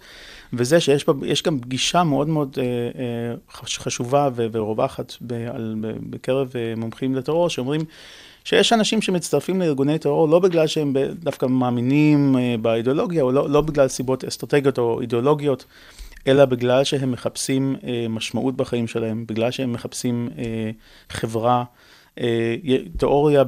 וזה 0.53 0.79
שיש 0.79 1.43
גם 1.43 1.59
גישה 1.59 2.03
מאוד 2.03 2.27
מאוד 2.27 2.57
אה, 2.57 2.63
אה, 2.63 3.35
חש- 3.51 3.79
חשובה 3.79 4.29
ורווחת 4.35 5.13
בקרב 6.09 6.51
אה, 6.55 6.73
מומחים 6.77 7.15
לטרור, 7.15 7.49
שאומרים 7.49 7.81
שיש 8.43 8.73
אנשים 8.73 9.01
שמצטרפים 9.01 9.61
לארגוני 9.61 9.99
טרור 9.99 10.29
לא 10.29 10.39
בגלל 10.39 10.67
שהם 10.67 10.93
דווקא 11.19 11.45
מאמינים 11.45 12.37
אה, 12.37 12.55
באידיאולוגיה, 12.61 13.23
או 13.23 13.31
לא, 13.31 13.49
לא 13.49 13.61
בגלל 13.61 13.87
סיבות 13.87 14.23
אסטרטגיות 14.23 14.77
או 14.77 15.01
אידיאולוגיות, 15.01 15.65
אלא 16.27 16.45
בגלל 16.45 16.83
שהם 16.83 17.11
מחפשים 17.11 17.75
אה, 17.87 18.05
משמעות 18.09 18.55
בחיים 18.55 18.87
שלהם, 18.87 19.25
בגלל 19.27 19.51
שהם 19.51 19.73
מחפשים 19.73 20.29
אה, 20.37 20.71
חברה. 21.09 21.63
אה, 22.19 22.55
תיאוריה 22.97 23.43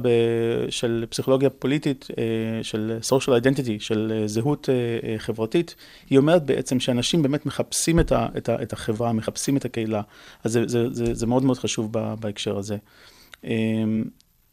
של 0.70 1.04
פסיכולוגיה 1.10 1.50
פוליטית, 1.50 2.08
אה, 2.18 2.24
של 2.62 2.98
social 3.02 3.42
identity, 3.42 3.72
של 3.78 4.12
אה, 4.14 4.28
זהות 4.28 4.68
חברתית, 5.18 5.74
היא 6.10 6.18
אומרת 6.18 6.46
בעצם 6.46 6.80
שאנשים 6.80 7.22
באמת 7.22 7.46
מחפשים 7.46 8.00
את, 8.00 8.12
ה, 8.12 8.26
את, 8.36 8.48
ה, 8.48 8.62
את 8.62 8.72
החברה, 8.72 9.12
מחפשים 9.12 9.56
את 9.56 9.64
הקהילה. 9.64 10.02
אז 10.44 10.52
זה, 10.52 10.62
זה, 10.66 10.90
זה, 10.90 11.14
זה 11.14 11.26
מאוד 11.26 11.44
מאוד 11.44 11.58
חשוב 11.58 11.92
בהקשר 12.20 12.58
הזה. 12.58 12.76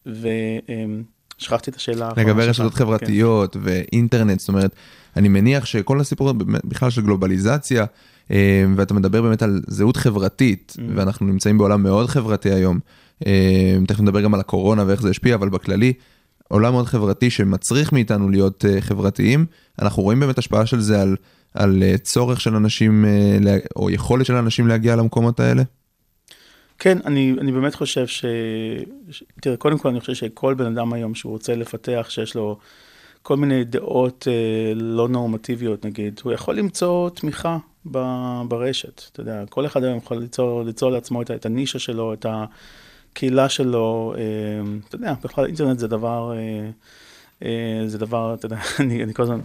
ושכחתי 0.06 1.72
את 1.72 1.76
השאלה 1.76 2.08
האחרונה 2.08 2.30
לגבי. 2.30 2.46
רשתות 2.46 2.74
כן. 2.74 2.78
חברתיות 2.80 3.58
ואינטרנט, 3.62 4.40
זאת 4.40 4.50
אומרת, 4.50 4.76
אני 5.16 5.28
מניח 5.28 5.66
שכל 5.66 6.00
הסיפור 6.00 6.34
בכלל 6.64 6.90
של 6.90 7.02
גלובליזציה, 7.02 7.86
ואתה 8.76 8.94
מדבר 8.94 9.22
באמת 9.22 9.42
על 9.42 9.62
זהות 9.68 9.98
חברתית, 9.98 10.74
Mm. 10.78 10.82
ואנחנו 10.96 11.26
נמצאים 11.26 11.58
בעולם 11.58 11.84
מאוד 11.84 12.08
חברתי 12.08 12.52
היום, 12.52 12.80
תכף 13.88 14.02
נדבר 14.02 14.22
גם 14.22 14.34
על 14.34 14.40
הקורונה 14.40 14.84
ואיך 14.88 15.02
זה 15.02 15.10
השפיע, 15.10 15.36
אבל 15.36 15.50
בכללי, 15.50 15.94
עולם 16.48 16.74
מאוד 16.74 16.86
חברתי 16.86 17.30
שמצריך 17.30 17.94
מאיתנו 17.94 18.30
להיות 18.30 18.66
אה, 18.66 18.82
חברתיים, 18.82 19.46
אנחנו 19.82 20.04
רואים 20.04 20.20
באמת 20.20 20.38
השפעה 20.38 20.66
של 20.66 20.80
זה 20.80 21.02
על, 21.02 21.16
על 21.54 21.84
אה, 21.84 21.98
צורך 21.98 22.42
של 22.42 22.56
אנשים, 22.56 23.06
אה, 23.06 23.58
או 23.76 23.90
יכולת 23.90 24.26
של 24.26 24.36
אנשים 24.36 24.68
להגיע 24.68 24.96
למקומות 24.96 25.40
האלה? 25.40 25.64
כן, 26.80 26.98
אני, 27.06 27.36
אני 27.40 27.52
באמת 27.52 27.76
חושב 27.76 28.08
ש... 28.08 28.26
ש... 29.10 29.24
תראה, 29.42 29.58
קודם 29.58 29.78
כל 29.78 29.90
אני 29.90 30.00
חושב 30.00 30.14
שכל 30.14 30.54
בן 30.54 30.66
אדם 30.66 30.94
היום 30.94 31.16
שהוא 31.16 31.32
רוצה 31.32 31.56
לפתח, 31.56 32.06
שיש 32.10 32.36
לו 32.36 32.58
כל 33.22 33.38
מיני 33.38 33.64
דעות 33.64 34.28
אה, 34.32 34.74
לא 34.76 35.08
נורמטיביות 35.10 35.86
נגיד, 35.86 36.22
הוא 36.24 36.34
יכול 36.34 36.56
למצוא 36.56 37.10
תמיכה 37.10 37.58
ב... 37.92 37.98
ברשת, 38.48 39.02
אתה 39.12 39.22
יודע, 39.22 39.44
כל 39.50 39.66
אחד 39.66 39.84
היום 39.84 39.98
יכול 39.98 40.18
ליצור, 40.18 40.64
ליצור 40.64 40.92
לעצמו 40.92 41.22
את, 41.22 41.30
ה- 41.30 41.36
את 41.36 41.46
הנישה 41.46 41.80
שלו, 41.80 42.14
את 42.14 42.26
הקהילה 43.16 43.50
שלו, 43.50 44.14
אה, 44.18 44.22
אתה 44.88 44.96
יודע, 44.96 45.14
בכלל 45.24 45.46
אינטרנט 45.46 45.80
זה 45.80 45.88
דבר, 45.88 46.34
אה, 46.36 46.70
אה, 47.44 47.88
זה 47.88 47.98
דבר, 47.98 48.34
אתה 48.34 48.46
יודע, 48.46 48.58
אני, 48.80 49.04
אני 49.04 49.14
כל 49.14 49.24
הזמן... 49.24 49.40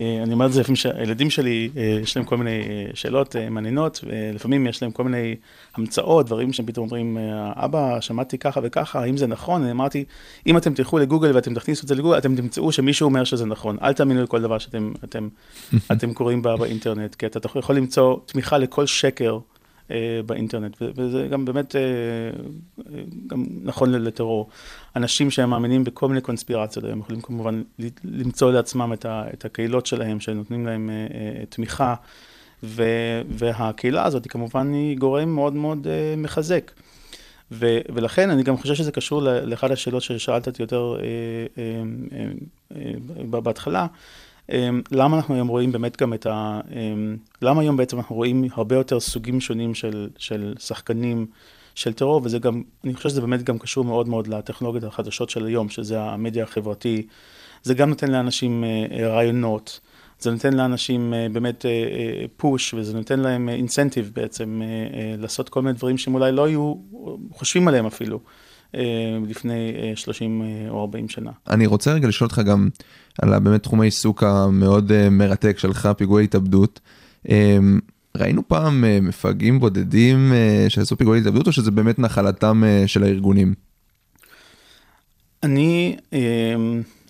אה, 0.00 0.20
אני 0.22 0.32
אומר 0.32 0.46
את 0.46 0.52
זה 0.52 0.60
לפעמים 0.60 0.76
שהילדים 0.76 1.30
שלי, 1.30 1.70
יש 2.02 2.16
להם 2.16 2.26
כל 2.26 2.36
מיני 2.36 2.86
שאלות 2.94 3.36
מעניינות, 3.50 4.04
ולפעמים 4.06 4.66
יש 4.66 4.82
להם 4.82 4.90
כל 4.90 5.04
מיני 5.04 5.36
המצאות, 5.74 6.26
דברים 6.26 6.52
שהם 6.52 6.66
פתאום 6.66 6.86
אומרים, 6.86 7.18
אבא, 7.54 8.00
שמעתי 8.00 8.38
ככה 8.38 8.60
וככה, 8.62 9.02
האם 9.02 9.16
זה 9.16 9.26
נכון? 9.26 9.62
אני 9.62 9.70
אמרתי, 9.70 10.04
אם 10.46 10.56
אתם 10.56 10.74
תלכו 10.74 10.98
לגוגל 10.98 11.34
ואתם 11.34 11.54
תכניסו 11.54 11.82
את 11.82 11.88
זה 11.88 11.94
לגוגל, 11.94 12.18
אתם 12.18 12.36
תמצאו 12.36 12.72
שמישהו 12.72 13.04
אומר 13.04 13.24
שזה 13.24 13.46
נכון. 13.46 13.76
אל 13.82 13.92
תאמינו 13.92 14.22
לכל 14.22 14.40
דבר 14.40 14.58
שאתם 14.58 14.92
אתם, 15.04 15.28
אתם 15.92 16.14
קוראים 16.14 16.42
בא, 16.42 16.56
באינטרנט, 16.56 17.14
כי 17.14 17.26
אתה 17.26 17.48
יכול 17.58 17.76
למצוא 17.76 18.16
תמיכה 18.26 18.58
לכל 18.58 18.86
שקר 18.86 19.38
באינטרנט, 20.26 20.76
ו- 20.82 20.90
וזה 20.96 21.28
גם 21.30 21.44
באמת 21.44 21.76
אה, 21.76 21.80
אה, 21.80 23.02
גם 23.26 23.44
נכון 23.62 23.92
לטרור. 23.92 24.48
אנשים 24.96 25.30
שהם 25.30 25.50
מאמינים 25.50 25.84
בכל 25.84 26.08
מיני 26.08 26.20
קונספירציות, 26.20 26.84
הם 26.84 26.98
יכולים 26.98 27.20
כמובן 27.20 27.62
למצוא 28.04 28.52
לעצמם 28.52 28.92
את, 28.92 29.06
את 29.06 29.44
הקהילות 29.44 29.86
שלהם, 29.86 30.20
שנותנים 30.20 30.66
להם 30.66 30.90
אה, 30.90 30.94
אה, 30.94 31.46
תמיכה, 31.46 31.94
והקהילה 32.62 34.04
הזאת 34.04 34.24
היא 34.24 34.30
כמובן 34.30 34.72
היא 34.72 34.98
גורם 34.98 35.28
מאוד 35.28 35.52
מאוד 35.52 35.86
אה, 35.86 36.14
מחזק. 36.16 36.70
ו, 37.52 37.78
ולכן 37.94 38.30
אני 38.30 38.42
גם 38.42 38.56
חושב 38.56 38.74
שזה 38.74 38.92
קשור 38.92 39.22
לאחת 39.22 39.70
השאלות 39.70 40.02
ששאלת 40.02 40.46
אותי 40.46 40.62
יותר 40.62 40.96
אה, 40.98 41.04
אה, 41.58 41.82
אה, 42.76 42.92
אה, 43.34 43.40
בהתחלה, 43.40 43.86
למה 44.90 45.16
אנחנו 45.16 45.34
היום 45.34 45.48
רואים 45.48 45.72
באמת 45.72 46.02
גם 46.02 46.14
את 46.14 46.26
ה... 46.26 46.60
אמ, 46.72 47.16
למה 47.42 47.60
היום 47.60 47.76
בעצם 47.76 47.96
אנחנו 47.96 48.16
רואים 48.16 48.44
הרבה 48.52 48.76
יותר 48.76 49.00
סוגים 49.00 49.40
שונים 49.40 49.74
של, 49.74 50.08
של 50.18 50.54
שחקנים 50.58 51.26
של 51.74 51.92
טרור, 51.92 52.20
וזה 52.24 52.38
גם, 52.38 52.62
אני 52.84 52.94
חושב 52.94 53.08
שזה 53.08 53.20
באמת 53.20 53.42
גם 53.42 53.58
קשור 53.58 53.84
מאוד 53.84 54.08
מאוד 54.08 54.26
לטכנולוגיות 54.26 54.84
החדשות 54.84 55.30
של 55.30 55.46
היום, 55.46 55.68
שזה 55.68 56.00
המדיה 56.00 56.44
החברתי. 56.44 57.06
זה 57.62 57.74
גם 57.74 57.88
נותן 57.88 58.10
לאנשים 58.10 58.64
אה, 58.64 58.86
אה, 58.98 59.08
רעיונות, 59.08 59.80
זה 60.18 60.30
נותן 60.30 60.52
לאנשים 60.52 61.14
אה, 61.14 61.26
באמת 61.32 61.64
פוש, 62.36 62.74
וזה 62.74 62.96
נותן 62.96 63.20
להם 63.20 63.48
אינסנטיב 63.48 64.10
בעצם 64.14 64.62
לעשות 65.18 65.48
כל 65.48 65.62
מיני 65.62 65.72
דברים 65.72 65.98
שהם 65.98 66.14
אולי 66.14 66.32
לא 66.32 66.44
היו 66.44 66.74
חושבים 67.32 67.68
עליהם 67.68 67.86
אפילו. 67.86 68.20
לפני 69.28 69.72
30 69.94 70.42
או 70.68 70.80
40 70.80 71.08
שנה. 71.08 71.30
אני 71.50 71.66
רוצה 71.66 71.92
רגע 71.92 72.08
לשאול 72.08 72.26
אותך 72.26 72.38
גם 72.38 72.68
על 73.22 73.38
באמת 73.38 73.62
תחום 73.62 73.80
העיסוק 73.80 74.22
המאוד 74.22 75.08
מרתק 75.10 75.58
שלך, 75.58 75.88
פיגועי 75.96 76.24
התאבדות. 76.24 76.80
ראינו 78.16 78.48
פעם 78.48 78.84
מפגעים 79.02 79.60
בודדים 79.60 80.32
שעשו 80.68 80.96
פיגועי 80.96 81.20
התאבדות, 81.20 81.46
או 81.46 81.52
שזה 81.52 81.70
באמת 81.70 81.98
נחלתם 81.98 82.62
של 82.86 83.02
הארגונים? 83.02 83.54
אני, 85.42 85.96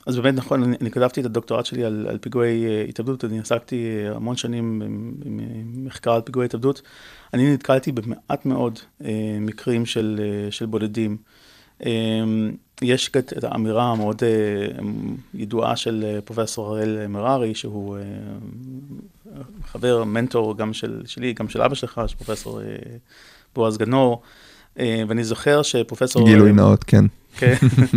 אז 0.07 0.17
באמת 0.17 0.35
נכון, 0.35 0.63
אני, 0.63 0.77
אני 0.81 0.91
כתבתי 0.91 1.21
את 1.21 1.27
הדוקטורט 1.27 1.67
שלי 1.67 1.85
על, 1.85 2.07
על 2.11 2.19
פיגועי 2.19 2.65
התאבדות, 2.89 3.25
אני 3.25 3.41
עסקתי 3.41 3.87
המון 4.15 4.37
שנים 4.37 4.83
במחקר 5.75 6.13
על 6.13 6.21
פיגועי 6.21 6.45
התאבדות. 6.45 6.83
אני 7.35 7.55
נתקלתי 7.55 7.93
במעט 7.93 8.47
מאוד 8.47 8.79
מקרים 9.41 9.87
של, 9.87 10.21
של 10.51 10.67
בודדים. 10.67 11.17
Um, 11.81 11.87
יש 12.83 13.11
את 13.17 13.45
האמירה 13.45 13.85
המאוד 13.85 14.23
uh, 14.23 14.83
ידועה 15.35 15.77
של 15.77 16.05
uh, 16.19 16.23
פרופסור 16.23 16.67
הראל 16.67 17.07
מררי, 17.07 17.55
שהוא 17.55 17.97
uh, 17.97 19.31
חבר, 19.67 20.05
מנטור 20.05 20.57
גם 20.57 20.73
של, 20.73 21.03
שלי, 21.07 21.33
גם 21.33 21.49
של 21.49 21.63
אבא 21.63 21.75
שלך, 21.75 22.01
של 22.07 22.17
פרופסור 22.17 22.61
בועז 23.55 23.79
גנור. 23.79 24.23
אה, 24.79 25.03
ואני 25.09 25.25
זוכר 25.25 25.63
שפרופסור... 25.63 26.27
גילוי 26.27 26.53
נאות, 26.53 26.85
כן. 26.85 27.05
כן. 27.37 27.55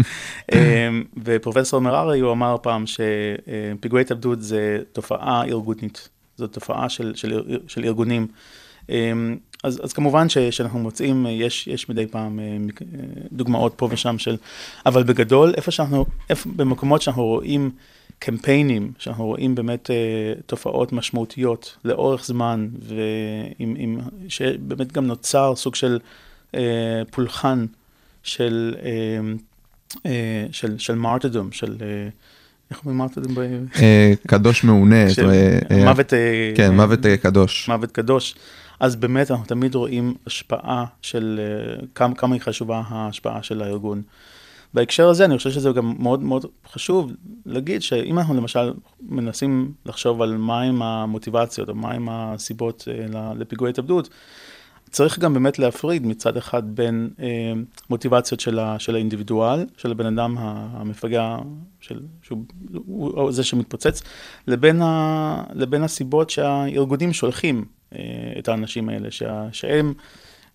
אה, 0.54 0.90
ופרופסור 1.24 1.82
מררי, 1.82 2.20
הוא 2.20 2.32
אמר 2.32 2.56
פעם 2.62 2.84
שפיגועי 2.88 4.02
התאבדות 4.02 4.42
זה 4.42 4.80
תופעה 4.94 5.44
ארגונית, 5.44 6.10
זו 6.38 6.48
תופעה 6.48 6.90
של, 6.90 7.12
של, 7.16 7.60
של 7.68 7.84
ארגונים. 7.84 8.28
אה, 8.90 9.12
אז, 9.64 9.80
אז 9.84 9.94
כמובן 9.94 10.30
ש, 10.30 10.38
שאנחנו 10.38 10.80
מוצאים, 10.80 11.26
יש, 11.30 11.68
יש 11.68 11.90
מדי 11.90 12.08
פעם 12.08 12.40
דוגמאות 13.32 13.74
פה 13.76 13.88
ושם 13.92 14.18
של, 14.18 14.38
אבל 14.86 15.04
בגדול, 15.04 15.54
איפה 15.58 15.72
שאנחנו, 15.72 16.06
איפה, 16.30 16.50
במקומות 16.56 17.02
שאנחנו 17.02 17.26
רואים 17.26 17.72
קמפיינים, 18.20 18.92
שאנחנו 19.00 19.26
רואים 19.26 19.56
באמת 19.56 19.90
תופעות 20.46 20.94
משמעותיות 20.94 21.78
לאורך 21.86 22.26
זמן, 22.26 22.68
ושבאמת 24.28 24.92
גם 24.92 25.08
נוצר 25.08 25.54
סוג 25.56 25.76
של 25.76 26.00
אה, 26.56 27.02
פולחן 27.12 27.66
של, 28.24 28.76
אה, 28.84 28.90
אה, 30.06 30.46
של, 30.52 30.78
של 30.78 30.96
מרטדום, 30.96 31.52
של... 31.52 31.76
איך 32.72 32.80
אומרים 32.80 32.98
מרטדום? 32.98 33.36
קדוש 34.28 34.64
מעונה. 34.64 35.06
מוות... 35.86 36.14
כן, 36.56 36.76
מוות 36.76 37.00
קדוש. 37.22 37.70
מוות 37.70 37.92
קדוש. 37.92 38.36
אז 38.80 38.96
באמת 38.96 39.32
אנחנו 39.32 39.46
תמיד 39.46 39.76
רואים 39.76 40.14
השפעה 40.28 40.86
של 41.02 41.40
כמה, 41.96 42.16
כמה 42.16 42.36
היא 42.36 42.42
חשובה 42.42 42.82
ההשפעה 42.88 43.44
של 43.44 43.62
הארגון. 43.62 44.02
בהקשר 44.74 45.10
הזה 45.10 45.26
אני 45.26 45.38
חושב 45.38 45.52
שזה 45.52 45.72
גם 45.72 45.96
מאוד 46.00 46.24
מאוד 46.24 46.46
חשוב 46.72 47.12
להגיד 47.46 47.82
שאם 47.82 48.20
אנחנו 48.20 48.34
למשל 48.34 48.74
מנסים 49.02 49.72
לחשוב 49.86 50.22
על 50.22 50.38
מהם 50.38 50.82
המוטיבציות 50.82 51.70
או 51.70 51.76
מהם 51.76 52.10
הסיבות 52.12 52.88
לפיגועי 53.36 53.70
התאבדות, 53.70 54.10
צריך 54.90 55.20
גם 55.20 55.34
באמת 55.34 55.60
להפריד 55.60 56.06
מצד 56.06 56.38
אחד 56.38 56.76
בין 56.76 57.10
אה, 57.20 57.54
מוטיבציות 57.90 58.40
של, 58.40 58.60
ה, 58.60 58.80
של 58.80 58.96
האינדיבידואל, 58.96 59.66
של 59.78 59.92
הבן 59.92 60.06
אדם 60.06 60.36
המפגע, 60.40 61.38
של, 61.80 62.00
שהוא 62.22 62.44
הוא, 62.86 63.32
זה 63.32 63.44
שמתפוצץ, 63.44 64.02
לבין, 64.48 64.82
ה, 64.82 65.44
לבין 65.54 65.84
הסיבות 65.84 66.30
שהארגונים 66.30 67.14
שולחים 67.14 67.58
אה, 67.58 67.77
את 68.40 68.48
האנשים 68.48 68.90
האלה, 68.90 69.12
שה, 69.12 69.48
שהם 69.52 69.94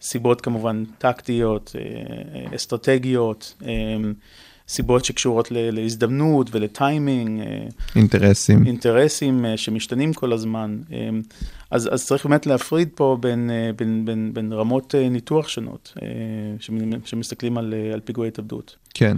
סיבות 0.03 0.40
כמובן 0.40 0.85
טקטיות, 0.99 1.77
אה, 1.79 2.57
אסטרטגיות. 2.57 3.55
אה, 3.66 3.97
סיבות 4.73 5.05
שקשורות 5.05 5.49
להזדמנות 5.51 6.49
ולטיימינג. 6.53 7.40
אה, 7.40 7.66
אינטרסים. 7.97 8.66
אינטרסים 8.66 9.45
אה, 9.45 9.57
שמשתנים 9.57 10.12
כל 10.12 10.33
הזמן. 10.33 10.79
אה, 10.92 11.09
אז, 11.71 11.88
אז 11.92 12.07
צריך 12.07 12.27
באמת 12.27 12.47
להפריד 12.47 12.88
פה 12.95 13.16
בין, 13.21 13.51
בין, 13.77 14.05
בין, 14.05 14.31
בין 14.35 14.53
רמות 14.53 14.95
ניתוח 15.11 15.49
שונות, 15.49 15.95
שמסתכלים 17.05 17.59
על, 17.59 17.75
על 17.92 18.01
פיגועי 18.01 18.29
התאבדות. 18.29 18.77
כן. 18.95 19.16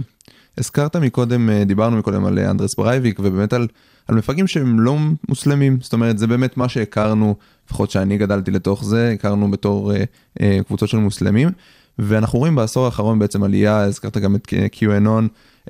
הזכרת 0.57 0.95
מקודם, 0.95 1.49
דיברנו 1.65 1.97
מקודם 1.97 2.25
על 2.25 2.39
אנדרס 2.39 2.75
ברייביק, 2.75 3.19
ובאמת 3.19 3.53
על, 3.53 3.67
על 4.07 4.15
מפגעים 4.15 4.47
שהם 4.47 4.79
לא 4.79 4.97
מוסלמים, 5.29 5.77
זאת 5.81 5.93
אומרת, 5.93 6.17
זה 6.17 6.27
באמת 6.27 6.57
מה 6.57 6.69
שהכרנו, 6.69 7.35
לפחות 7.67 7.91
שאני 7.91 8.17
גדלתי 8.17 8.51
לתוך 8.51 8.85
זה, 8.85 9.11
הכרנו 9.13 9.51
בתור 9.51 9.93
אה, 10.41 10.59
קבוצות 10.67 10.89
של 10.89 10.97
מוסלמים. 10.97 11.49
ואנחנו 11.99 12.39
רואים 12.39 12.55
בעשור 12.55 12.85
האחרון 12.85 13.19
בעצם 13.19 13.43
עלייה, 13.43 13.81
הזכרת 13.81 14.17
גם 14.17 14.35
את 14.35 14.53
QAnon, 14.75 15.23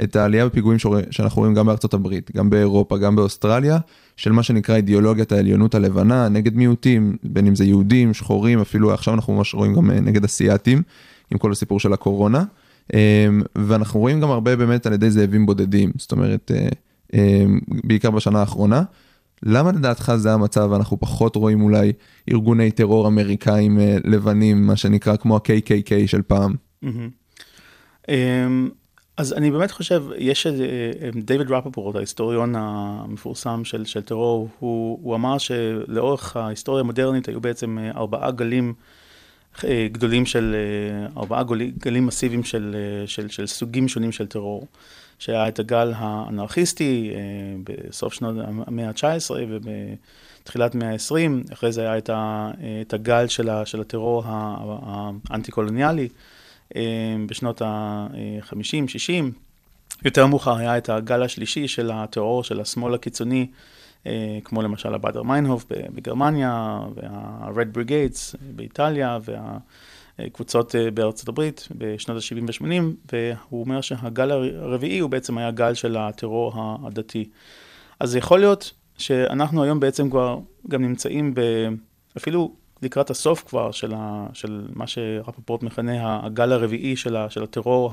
את 0.03 0.15
העלייה 0.15 0.45
בפיגועים 0.45 0.79
שאנחנו 1.11 1.39
רואים 1.39 1.53
גם 1.53 1.65
בארצות 1.65 1.93
הברית, 1.93 2.31
גם 2.35 2.49
באירופה, 2.49 2.97
גם 2.97 3.15
באוסטרליה, 3.15 3.77
של 4.17 4.31
מה 4.31 4.43
שנקרא 4.43 4.75
אידיאולוגיית 4.75 5.31
העליונות 5.31 5.75
הלבנה, 5.75 6.29
נגד 6.29 6.55
מיעוטים, 6.55 7.17
בין 7.23 7.47
אם 7.47 7.55
זה 7.55 7.65
יהודים, 7.65 8.13
שחורים, 8.13 8.59
אפילו 8.61 8.93
עכשיו 8.93 9.13
אנחנו 9.13 9.35
ממש 9.35 9.53
רואים 9.53 9.73
גם 9.73 9.91
אה, 9.91 9.99
נגד 9.99 10.23
אסייתים, 10.23 10.81
עם 11.31 11.37
כל 11.37 11.51
הסיפור 11.51 11.79
של 11.79 11.93
הקורונה. 11.93 12.43
אמ, 12.93 13.41
ואנחנו 13.55 13.99
רואים 13.99 14.21
גם 14.21 14.31
הרבה 14.31 14.55
באמת 14.55 14.85
על 14.85 14.93
ידי 14.93 15.11
זאבים 15.11 15.45
בודדים, 15.45 15.91
זאת 15.97 16.11
אומרת, 16.11 16.51
אה, 16.55 16.67
בעיקר 17.83 18.11
בשנה 18.11 18.39
האחרונה. 18.39 18.83
למה 19.43 19.71
לדעתך 19.71 20.11
זה 20.15 20.33
המצב 20.33 20.71
אנחנו 20.73 20.99
פחות 20.99 21.35
רואים 21.35 21.61
אולי 21.61 21.93
ארגוני 22.31 22.71
טרור 22.71 23.07
אמריקאים 23.07 23.79
אה, 23.79 23.97
לבנים 24.03 24.67
מה 24.67 24.75
שנקרא 24.75 25.15
כמו 25.15 25.35
ה-KKK 25.35 26.07
של 26.07 26.21
פעם? 26.21 26.55
אמ, 28.09 28.69
אז 29.17 29.33
אני 29.33 29.51
באמת 29.51 29.71
חושב, 29.71 30.03
יש 30.17 30.47
דיוויד 31.23 31.51
רפפורט, 31.51 31.95
ההיסטוריון 31.95 32.55
המפורסם 32.57 33.65
של, 33.65 33.85
של 33.85 34.01
טרור, 34.01 34.49
הוא, 34.59 34.99
הוא 35.01 35.15
אמר 35.15 35.37
שלאורך 35.37 36.37
ההיסטוריה 36.37 36.81
המודרנית 36.81 37.27
היו 37.27 37.41
בעצם 37.41 37.77
אה, 37.77 37.91
ארבעה 37.91 38.31
גלים 38.31 38.73
גדולים 39.91 40.25
של, 40.25 40.55
ארבעה 41.17 41.43
גלים 41.77 42.05
מסיביים 42.05 42.43
של, 42.43 42.75
של, 43.05 43.29
של 43.29 43.47
סוגים 43.47 43.87
שונים 43.87 44.11
של 44.11 44.27
טרור. 44.27 44.67
שהיה 45.19 45.47
את 45.47 45.59
הגל 45.59 45.93
האנרכיסטי 45.95 47.11
אה, 47.13 47.19
בסוף 47.63 48.13
שנות 48.13 48.35
המאה 48.67 48.87
ה-19 48.87 49.31
ובתחילת 49.49 50.75
המאה 50.75 50.91
ה-20, 50.91 51.53
אחרי 51.53 51.71
זה 51.71 51.81
היה 51.81 51.97
את, 51.97 52.09
ה, 52.09 52.51
את 52.81 52.93
הגל 52.93 53.27
של, 53.27 53.49
ה, 53.49 53.65
של 53.65 53.81
הטרור 53.81 54.23
האנטי-קולוניאלי 54.25 56.07
אה, 56.75 56.81
בשנות 57.27 57.61
ה-50, 57.61 58.87
60. 58.87 59.31
יותר 60.05 60.27
מאוחר 60.27 60.57
היה 60.57 60.77
את 60.77 60.89
הגל 60.89 61.23
השלישי 61.23 61.67
של 61.67 61.91
הטרור 61.93 62.43
של 62.43 62.61
השמאל 62.61 62.93
הקיצוני, 62.93 63.41
אה, 63.41 63.47
כמו 64.43 64.61
למשל 64.61 64.93
הבאדר 64.93 65.23
מיינהוף 65.23 65.65
בגרמניה, 65.69 66.79
וה-Red 66.95 67.77
Brigades 67.77 68.37
באיטליה, 68.55 69.19
וה... 69.25 69.57
קבוצות 70.33 70.75
אה, 70.75 70.91
בארצות 70.91 71.29
הברית 71.29 71.67
בשנות 71.77 72.17
ה-70 72.17 72.63
ו-80, 72.63 73.13
והוא 73.13 73.63
אומר 73.63 73.81
שהגל 73.81 74.31
הרביעי 74.31 74.99
הוא 74.99 75.09
בעצם 75.09 75.37
היה 75.37 75.51
גל 75.51 75.73
של 75.73 75.97
הטרור 75.97 76.53
הדתי. 76.83 77.29
אז 77.99 78.15
יכול 78.15 78.39
להיות 78.39 78.71
שאנחנו 78.97 79.63
היום 79.63 79.79
בעצם 79.79 80.09
כבר 80.09 80.39
גם 80.67 80.81
נמצאים 80.81 81.33
ב... 81.33 81.41
אפילו 82.17 82.55
לקראת 82.81 83.09
הסוף 83.09 83.43
כבר 83.47 83.71
של, 83.71 83.93
ה, 83.95 84.27
של 84.33 84.67
מה 84.73 84.87
שרפפורט 84.87 85.63
מכנה 85.63 86.25
הגל 86.25 86.51
הרביעי 86.51 86.95
של, 86.95 87.15
ה, 87.15 87.29
של 87.29 87.43
הטרור 87.43 87.91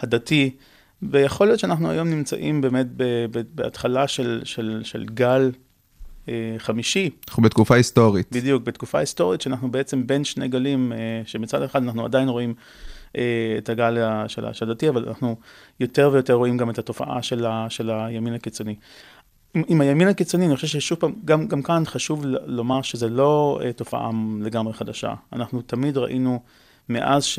הדתי, 0.00 0.56
ויכול 1.02 1.46
להיות 1.46 1.60
שאנחנו 1.60 1.90
היום 1.90 2.08
נמצאים 2.08 2.60
באמת 2.60 2.86
בהתחלה 3.54 4.08
של, 4.08 4.40
של, 4.44 4.80
של 4.84 5.04
גל 5.04 5.50
אה, 6.28 6.54
חמישי. 6.58 7.10
אנחנו 7.28 7.42
בתקופה 7.42 7.74
היסטורית. 7.74 8.26
בדיוק, 8.32 8.62
בתקופה 8.62 8.98
היסטורית 8.98 9.40
שאנחנו 9.40 9.70
בעצם 9.70 10.06
בין 10.06 10.24
שני 10.24 10.48
גלים, 10.48 10.92
אה, 10.92 11.22
שמצד 11.24 11.62
אחד 11.62 11.82
אנחנו 11.82 12.04
עדיין 12.04 12.28
רואים 12.28 12.54
אה, 13.16 13.54
את 13.58 13.68
הגל 13.68 13.98
של 14.28 14.70
הדתי, 14.70 14.88
אבל 14.88 15.08
אנחנו 15.08 15.36
יותר 15.80 16.10
ויותר 16.12 16.34
רואים 16.34 16.56
גם 16.56 16.70
את 16.70 16.78
התופעה 16.78 17.22
של, 17.22 17.46
ה, 17.46 17.66
של 17.68 17.90
הימין 17.90 18.34
הקיצוני. 18.34 18.74
עם 19.54 19.80
הימין 19.80 20.08
הקיצוני, 20.08 20.46
אני 20.46 20.56
חושב 20.56 20.66
ששוב 20.66 20.98
פעם, 20.98 21.12
גם, 21.24 21.48
גם 21.48 21.62
כאן 21.62 21.82
חשוב 21.86 22.24
לומר 22.46 22.82
שזה 22.82 23.08
לא 23.08 23.60
תופעה 23.76 24.10
לגמרי 24.40 24.72
חדשה. 24.72 25.14
אנחנו 25.32 25.62
תמיד 25.62 25.96
ראינו, 25.96 26.40
מאז 26.88 27.24
ש... 27.24 27.38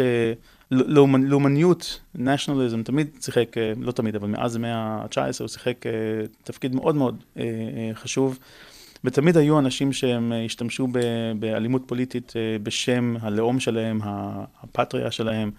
לאומניות, 0.73 1.99
nationalism, 2.15 2.83
תמיד 2.85 3.07
שיחק, 3.21 3.57
אה, 3.57 3.73
לא 3.77 3.91
תמיד, 3.91 4.15
אבל 4.15 4.27
מאז 4.27 4.55
המאה 4.55 4.75
ה-19 4.75 5.39
הוא 5.39 5.47
שיחק 5.47 5.85
אה, 5.85 5.91
תפקיד 6.43 6.75
מאוד 6.75 6.95
מאוד 6.95 7.23
אה, 7.37 7.43
חשוב. 7.93 8.39
ותמיד 9.03 9.37
היו 9.37 9.59
אנשים 9.59 9.93
שהם 9.93 10.33
השתמשו 10.45 10.87
באלימות 11.39 11.83
פוליטית 11.85 12.33
בשם 12.63 13.15
הלאום 13.21 13.59
שלהם, 13.59 13.99
הפטריה 14.03 15.11
שלהם. 15.11 15.51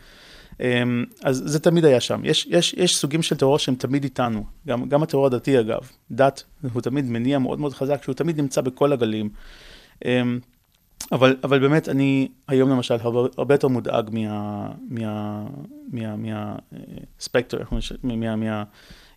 אמ, 0.61 1.05
אז 1.23 1.43
זה 1.47 1.61
תמיד 1.61 1.85
היה 1.85 2.01
שם. 2.01 2.21
יש, 2.25 2.47
יש, 2.51 2.75
יש 2.75 2.97
סוגים 2.97 3.23
של 3.23 3.37
טרור 3.37 3.59
שהם 3.59 3.75
תמיד 3.75 4.05
איתנו, 4.05 4.45
גם, 4.67 4.89
גם 4.89 5.03
הטרור 5.03 5.27
הדתי 5.27 5.61
אגב. 5.61 5.91
דת 6.11 6.45
הוא 6.73 6.83
תמיד 6.83 7.05
מניע 7.05 7.39
מאוד 7.39 7.61
מאוד 7.61 7.73
חזק, 7.73 8.03
שהוא 8.03 8.15
תמיד 8.15 8.41
נמצא 8.41 8.61
בכל 8.61 8.93
הגלים. 8.93 9.29
אבל, 11.13 11.37
אבל 11.45 11.59
באמת, 11.59 11.89
אני 11.89 12.29
היום 12.49 12.71
למשל 12.71 12.97
הרבה, 13.01 13.21
הרבה 13.39 13.55
יותר 13.55 13.69
מודאג 13.69 14.11
מה... 14.13 14.69
מה... 14.89 15.45
מה... 15.93 16.17
מה... 16.17 16.57
ספקטר, 17.21 17.59
מה... 18.03 18.37
מה... 18.37 18.65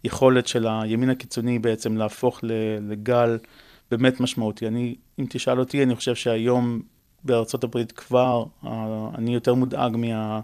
מהיכולת 0.04 0.48
של 0.48 0.68
הימין 0.68 1.10
הקיצוני 1.10 1.60
בעצם 1.60 1.98
להפוך 1.98 2.40
לגל 2.90 3.38
באמת 3.92 4.20
משמעותי. 4.20 4.68
אני, 4.68 4.96
אם 5.20 5.26
תשאל 5.30 5.60
אותי, 5.60 5.84
אני 5.84 5.96
חושב 5.96 6.16
שהיום 6.16 6.82
בארצות 7.24 7.64
הברית 7.64 7.92
כבר, 7.92 8.44
אה, 8.66 9.10
אני 9.16 9.34
יותר 9.34 9.54
מודאג 9.54 9.96
מה... 9.98 10.40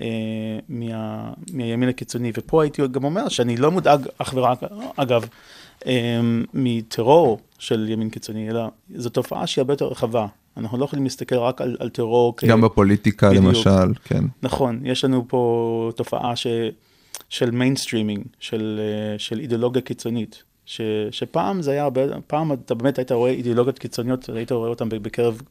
אה, 0.00 0.58
מה, 0.68 1.32
מהימין 1.52 1.88
הקיצוני, 1.88 2.32
ופה 2.36 2.62
הייתי 2.62 2.82
גם 2.88 3.04
אומר 3.04 3.28
שאני 3.28 3.56
לא 3.56 3.70
מודאג 3.70 4.08
אך 4.18 4.34
ורק, 4.36 4.58
אגב, 4.96 5.28
אה, 5.86 6.20
מטרור 6.54 7.38
של 7.58 7.88
ימין 7.88 8.10
קיצוני, 8.10 8.50
אלא 8.50 8.68
זו 8.94 9.10
תופעה 9.10 9.46
שהיא 9.46 9.62
הרבה 9.62 9.72
יותר 9.72 9.86
רחבה. 9.86 10.26
אנחנו 10.56 10.78
לא 10.78 10.84
יכולים 10.84 11.04
להסתכל 11.04 11.34
רק 11.36 11.60
על, 11.60 11.76
על 11.80 11.88
טרור. 11.88 12.34
כ- 12.36 12.44
גם 12.44 12.60
בפוליטיקה 12.60 13.28
בדיוק. 13.30 13.44
למשל, 13.44 13.94
כן. 14.04 14.24
נכון, 14.42 14.80
יש 14.84 15.04
לנו 15.04 15.24
פה 15.28 15.90
תופעה 15.96 16.36
ש, 16.36 16.46
של 17.28 17.50
mainstreaming, 17.50 18.24
של, 18.40 18.80
אה, 18.82 19.18
של 19.18 19.40
אידיאולוגיה 19.40 19.82
קיצונית. 19.82 20.42
ש, 20.66 20.80
שפעם 21.10 21.62
זה 21.62 21.70
היה 21.70 21.88
פעם 22.26 22.52
אתה 22.52 22.74
באמת 22.74 22.98
היית 22.98 23.12
רואה 23.12 23.30
אידיאולוגיות 23.30 23.78
קיצוניות, 23.78 24.28
היית 24.28 24.52
רואה 24.52 24.68
אותן 24.68 24.88
בקרב 24.88 25.42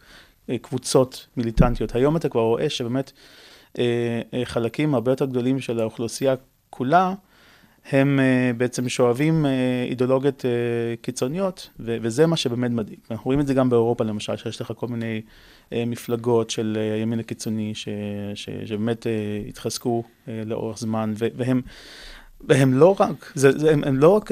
אה, 0.50 0.58
קבוצות 0.58 1.28
מיליטנטיות. 1.38 1.96
היום 1.96 2.18
אתה 2.18 2.30
כבר 2.30 2.42
רואה 2.42 2.70
שבאמת 2.70 3.12
אה, 3.80 4.22
חלקים 4.44 4.96
הרבה 4.96 5.12
יותר 5.12 5.26
גדולים 5.26 5.60
של 5.60 5.80
האוכלוסייה 5.80 6.36
כולה, 6.70 7.14
הם 7.92 8.20
אה, 8.20 8.52
בעצם 8.58 8.90
שואבים 8.90 9.46
אה, 9.46 9.52
אידיאולוגיות 9.90 10.46
אה, 10.46 10.52
קיצוניות, 11.02 11.70
וזה 11.80 12.28
מה 12.28 12.38
שבאמת 12.38 12.72
מדאיג. 12.72 13.00
אנחנו 13.12 13.26
רואים 13.26 13.40
את 13.40 13.48
זה 13.48 13.54
גם 13.54 13.70
באירופה 13.70 14.04
למשל, 14.04 14.36
שיש 14.36 14.62
לך 14.62 14.74
כל 14.76 14.88
מיני 14.88 15.22
מפלגות 15.72 16.50
של 16.50 16.78
הימין 16.98 17.20
הקיצוני, 17.20 17.74
שבאמת 18.66 19.08
התחזקו 19.50 20.04
לאורך 20.28 20.78
זמן, 20.78 21.14
והם... 21.18 21.62
והם 22.48 22.74
לא 22.74 22.96
רק, 23.00 23.32
זה, 23.36 23.58
זה, 23.58 23.72
הם, 23.72 23.84
הם 23.84 23.98
לא 23.98 24.10
רק 24.10 24.30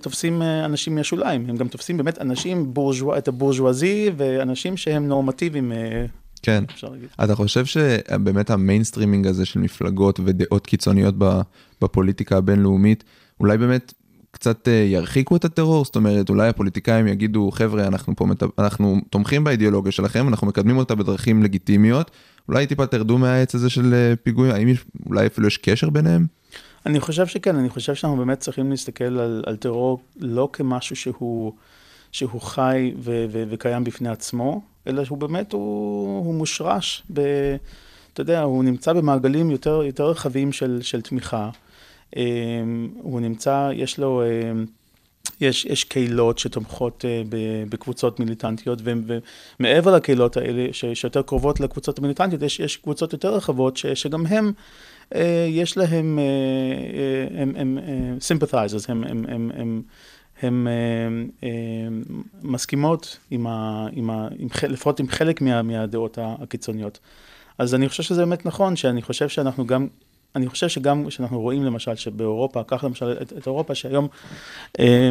תופסים 0.00 0.42
אנשים 0.42 0.94
מהשוליים, 0.94 1.46
הם 1.48 1.56
גם 1.56 1.68
תופסים 1.68 1.96
באמת 1.96 2.20
אנשים, 2.20 2.74
בורז'וא, 2.74 3.18
את 3.18 3.28
הבורז'ואזי, 3.28 4.10
ואנשים 4.16 4.76
שהם 4.76 5.08
נורמטיביים, 5.08 5.72
כן. 6.42 6.64
אפשר 6.74 6.88
להגיד. 6.88 7.08
אתה 7.24 7.34
חושב 7.34 7.64
שבאמת 7.64 8.50
ה 8.50 8.55
mainstreaming 8.55 9.26
הזה 9.26 9.44
של 9.44 9.60
מפלגות 9.60 10.20
ודעות 10.24 10.66
קיצוניות 10.66 11.14
בפוליטיקה 11.82 12.36
הבינלאומית, 12.36 13.04
אולי 13.40 13.58
באמת 13.58 13.94
קצת 14.30 14.68
אה, 14.68 14.72
ירחיקו 14.72 15.36
את 15.36 15.44
הטרור? 15.44 15.84
זאת 15.84 15.96
אומרת, 15.96 16.30
אולי 16.30 16.48
הפוליטיקאים 16.48 17.06
יגידו, 17.06 17.50
חבר'ה, 17.50 17.86
אנחנו 17.86 18.16
פה, 18.16 18.26
מת- 18.26 18.42
אנחנו 18.58 18.96
תומכים 19.10 19.44
באידיאולוגיה 19.44 19.92
שלכם, 19.92 20.28
אנחנו 20.28 20.46
מקדמים 20.46 20.76
אותה 20.76 20.94
בדרכים 20.94 21.42
לגיטימיות, 21.42 22.10
אולי 22.48 22.66
טיפה 22.66 22.86
תרדו 22.86 23.18
מהעץ 23.18 23.54
הזה 23.54 23.70
של 23.70 23.94
אה, 23.94 24.14
פיגועים, 24.22 24.54
האם 24.54 24.68
יש, 24.68 24.84
אולי 25.06 25.26
אפילו 25.26 25.46
יש 25.46 25.56
קשר 25.56 25.90
ביניהם? 25.90 26.26
אני 26.86 27.00
חושב 27.00 27.26
שכן, 27.26 27.56
אני 27.56 27.68
חושב 27.68 27.94
שאנחנו 27.94 28.16
באמת 28.16 28.40
צריכים 28.40 28.70
להסתכל 28.70 29.04
על, 29.04 29.42
על 29.46 29.56
טרור 29.56 30.00
לא 30.20 30.48
כמשהו 30.52 30.96
שהוא, 30.96 31.52
שהוא 32.12 32.40
חי 32.40 32.92
ו, 32.98 33.24
ו, 33.32 33.44
וקיים 33.50 33.84
בפני 33.84 34.08
עצמו, 34.08 34.62
אלא 34.86 35.04
שהוא 35.04 35.18
באמת, 35.18 35.52
הוא, 35.52 36.26
הוא 36.26 36.34
מושרש, 36.34 37.02
ב, 37.12 37.20
אתה 38.12 38.20
יודע, 38.20 38.42
הוא 38.42 38.64
נמצא 38.64 38.92
במעגלים 38.92 39.50
יותר, 39.50 39.82
יותר 39.82 40.04
רחבים 40.10 40.52
של, 40.52 40.78
של 40.82 41.02
תמיכה. 41.02 41.50
אמ, 42.16 42.88
הוא 43.02 43.20
נמצא, 43.20 43.70
יש 43.74 43.98
לו, 43.98 44.22
אמ, 44.22 44.66
יש, 45.40 45.64
יש 45.64 45.84
קהילות 45.84 46.38
שתומכות 46.38 47.04
אה, 47.04 47.22
בקבוצות 47.68 48.20
מיליטנטיות, 48.20 48.78
ומעבר 49.60 49.96
לקהילות 49.96 50.36
האלה, 50.36 50.66
ש- 50.72 50.84
שיותר 50.84 51.22
קרובות 51.22 51.60
לקבוצות 51.60 51.98
המיליטנטיות, 51.98 52.42
יש, 52.42 52.60
יש 52.60 52.76
קבוצות 52.76 53.12
יותר 53.12 53.34
רחבות, 53.34 53.76
ש- 53.76 53.86
שגם 53.86 54.26
הם, 54.26 54.52
אה, 55.14 55.46
יש 55.50 55.76
להם, 55.76 56.18
אה, 56.18 56.24
אה, 56.24 57.42
הם, 57.42 57.52
הם, 57.56 57.78
הם 57.78 58.18
sympathizers, 58.20 58.84
הם, 58.88 59.04
הם, 59.04 59.24
הם, 59.28 59.50
הם, 59.54 59.82
הם 60.42 60.68
אה, 60.68 60.72
אה, 61.48 61.88
מסכימות 62.42 63.18
עם 63.30 63.46
ה, 63.46 63.86
עם 63.92 64.10
ה, 64.10 64.28
עם, 64.38 64.48
לפחות 64.68 65.00
עם 65.00 65.08
חלק 65.08 65.40
מה, 65.40 65.62
מהדעות 65.62 66.18
הקיצוניות. 66.20 66.98
אז 67.58 67.74
אני 67.74 67.88
חושב 67.88 68.02
שזה 68.02 68.20
באמת 68.20 68.46
נכון, 68.46 68.76
שאני 68.76 69.02
חושב 69.02 69.28
שאנחנו 69.28 69.66
גם, 69.66 69.86
אני 70.36 70.48
חושב 70.48 70.68
שגם 70.68 71.06
כשאנחנו 71.06 71.40
רואים 71.40 71.64
למשל 71.64 71.94
שבאירופה, 71.94 72.62
קח 72.62 72.84
למשל 72.84 73.16
את, 73.22 73.32
את 73.32 73.46
אירופה, 73.46 73.74
שהיום 73.74 74.08
אה, 74.80 75.10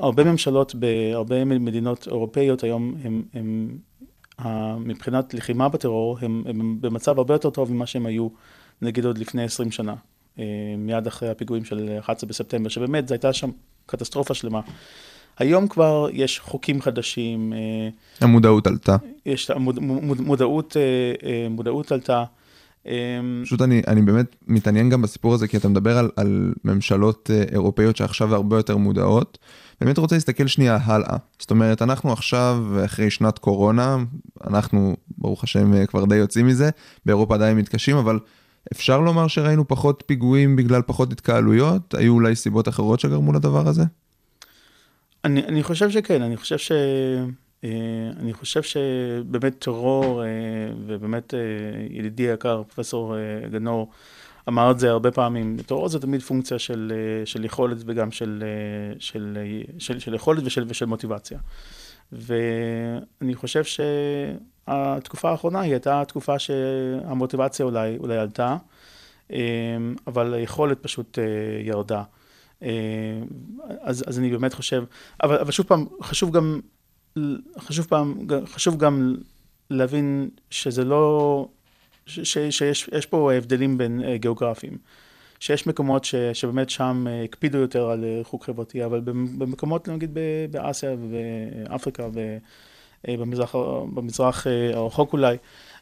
הרבה 0.00 0.24
ממשלות 0.24 0.74
בהרבה 0.74 1.44
מדינות 1.44 2.06
אירופאיות 2.06 2.64
היום, 2.64 2.94
הם, 3.04 3.22
הם, 3.34 3.78
ה- 4.38 4.76
מבחינת 4.76 5.34
לחימה 5.34 5.68
בטרור, 5.68 6.18
הם, 6.22 6.42
הם 6.46 6.78
במצב 6.80 7.18
הרבה 7.18 7.34
יותר 7.34 7.50
טוב 7.50 7.72
ממה 7.72 7.86
שהם 7.86 8.06
היו, 8.06 8.28
נגיד 8.82 9.04
עוד 9.04 9.18
לפני 9.18 9.44
20 9.44 9.70
שנה, 9.70 9.94
מיד 10.78 11.06
אחרי 11.06 11.28
הפיגועים 11.28 11.64
של 11.64 11.96
11 11.98 12.28
בספטמבר, 12.28 12.68
שבאמת 12.68 13.08
זו 13.08 13.14
הייתה 13.14 13.32
שם 13.32 13.50
קטסטרופה 13.86 14.34
שלמה. 14.34 14.60
היום 15.38 15.68
כבר 15.68 16.08
יש 16.12 16.40
חוקים 16.40 16.82
חדשים, 16.82 17.52
אה, 17.52 17.88
המודעות 18.20 18.66
עלתה. 18.66 18.96
יש 19.26 19.50
מוד, 19.50 19.78
מוד, 19.78 20.20
מודעות, 20.20 20.76
אה, 20.76 20.82
אה, 21.28 21.48
מודעות 21.50 21.92
עלתה. 21.92 22.24
פשוט 23.42 23.62
אני, 23.62 23.82
אני 23.86 24.02
באמת 24.02 24.36
מתעניין 24.46 24.90
גם 24.90 25.02
בסיפור 25.02 25.34
הזה, 25.34 25.48
כי 25.48 25.56
אתה 25.56 25.68
מדבר 25.68 25.98
על, 25.98 26.10
על 26.16 26.52
ממשלות 26.64 27.30
אירופאיות 27.52 27.96
שעכשיו 27.96 28.34
הרבה 28.34 28.56
יותר 28.56 28.76
מודעות. 28.76 29.38
באמת 29.80 29.98
רוצה 29.98 30.14
להסתכל 30.16 30.46
שנייה 30.46 30.78
הלאה. 30.82 31.16
זאת 31.38 31.50
אומרת, 31.50 31.82
אנחנו 31.82 32.12
עכשיו, 32.12 32.64
אחרי 32.84 33.10
שנת 33.10 33.38
קורונה, 33.38 33.96
אנחנו, 34.46 34.96
ברוך 35.18 35.44
השם, 35.44 35.86
כבר 35.86 36.04
די 36.04 36.16
יוצאים 36.16 36.46
מזה, 36.46 36.70
באירופה 37.06 37.34
עדיין 37.34 37.56
מתקשים, 37.56 37.96
אבל 37.96 38.18
אפשר 38.72 39.00
לומר 39.00 39.28
שראינו 39.28 39.68
פחות 39.68 40.02
פיגועים 40.06 40.56
בגלל 40.56 40.82
פחות 40.82 41.12
התקהלויות? 41.12 41.94
היו 41.94 42.12
אולי 42.12 42.36
סיבות 42.36 42.68
אחרות 42.68 43.00
שגרמו 43.00 43.32
לדבר 43.32 43.68
הזה? 43.68 43.82
אני, 45.24 45.44
אני 45.44 45.62
חושב 45.62 45.90
שכן, 45.90 46.22
אני 46.22 46.36
חושב 46.36 46.58
ש... 46.58 46.72
אה, 47.64 48.10
אני 48.20 48.32
חושב 48.32 48.62
שבאמת 48.62 49.58
טרור, 49.58 50.24
אה, 50.24 50.28
ובאמת 50.86 51.34
אה, 51.34 51.38
ידידי 51.90 52.30
היקר, 52.30 52.62
פרופסור 52.62 53.14
גנור, 53.50 53.90
אמר 54.48 54.70
את 54.70 54.78
זה 54.78 54.90
הרבה 54.90 55.10
פעמים, 55.10 55.56
טרור 55.66 55.88
זה 55.88 56.00
תמיד 56.00 56.22
פונקציה 56.22 56.58
של, 56.58 56.92
של 57.24 57.44
יכולת 57.44 57.78
וגם 57.86 58.10
של, 58.10 58.44
של, 58.98 59.38
של, 59.78 59.98
של 59.98 60.14
יכולת 60.14 60.42
ושל, 60.44 60.64
ושל 60.68 60.86
מוטיבציה. 60.86 61.38
ואני 62.12 63.34
חושב 63.34 63.64
שהתקופה 64.66 65.30
האחרונה 65.30 65.60
היא 65.60 65.72
הייתה 65.72 66.02
תקופה 66.08 66.38
שהמוטיבציה 66.38 67.66
אולי, 67.66 67.96
אולי 67.98 68.16
עלתה, 68.16 68.56
אה, 69.32 69.38
אבל 70.06 70.34
היכולת 70.34 70.82
פשוט 70.82 71.18
אה, 71.18 71.24
ירדה. 71.62 72.02
אה, 72.62 72.68
אז, 73.80 74.04
אז 74.06 74.18
אני 74.18 74.30
באמת 74.30 74.54
חושב, 74.54 74.84
אבל, 75.22 75.38
אבל 75.38 75.50
שוב 75.50 75.66
פעם, 75.66 75.86
חשוב 76.02 76.30
גם, 76.30 76.60
חשוב 77.58 77.86
פעם, 77.86 78.26
חשוב 78.46 78.76
גם 78.76 79.16
להבין 79.70 80.30
שזה 80.50 80.84
לא, 80.84 81.48
ש, 82.06 82.20
ש, 82.20 82.38
שיש 82.38 82.90
יש 82.92 83.06
פה 83.06 83.32
הבדלים 83.32 83.78
בין 83.78 84.02
אה, 84.04 84.16
גיאוגרפיים. 84.16 84.78
שיש 85.40 85.66
מקומות 85.66 86.04
ש, 86.04 86.14
שבאמת 86.14 86.70
שם 86.70 87.06
הקפידו 87.24 87.58
יותר 87.58 87.90
על 87.90 88.04
ריחוק 88.04 88.44
חברתי, 88.44 88.84
אבל 88.84 89.00
במ- 89.00 89.38
במקומות, 89.38 89.88
נגיד 89.88 90.18
באסיה 90.50 90.96
ובאפריקה 90.98 92.06
ובמזרח 92.06 92.42
במזרח 93.94 94.46
אה, 94.46 94.70
הרחוק 94.74 95.12
אולי, 95.12 95.36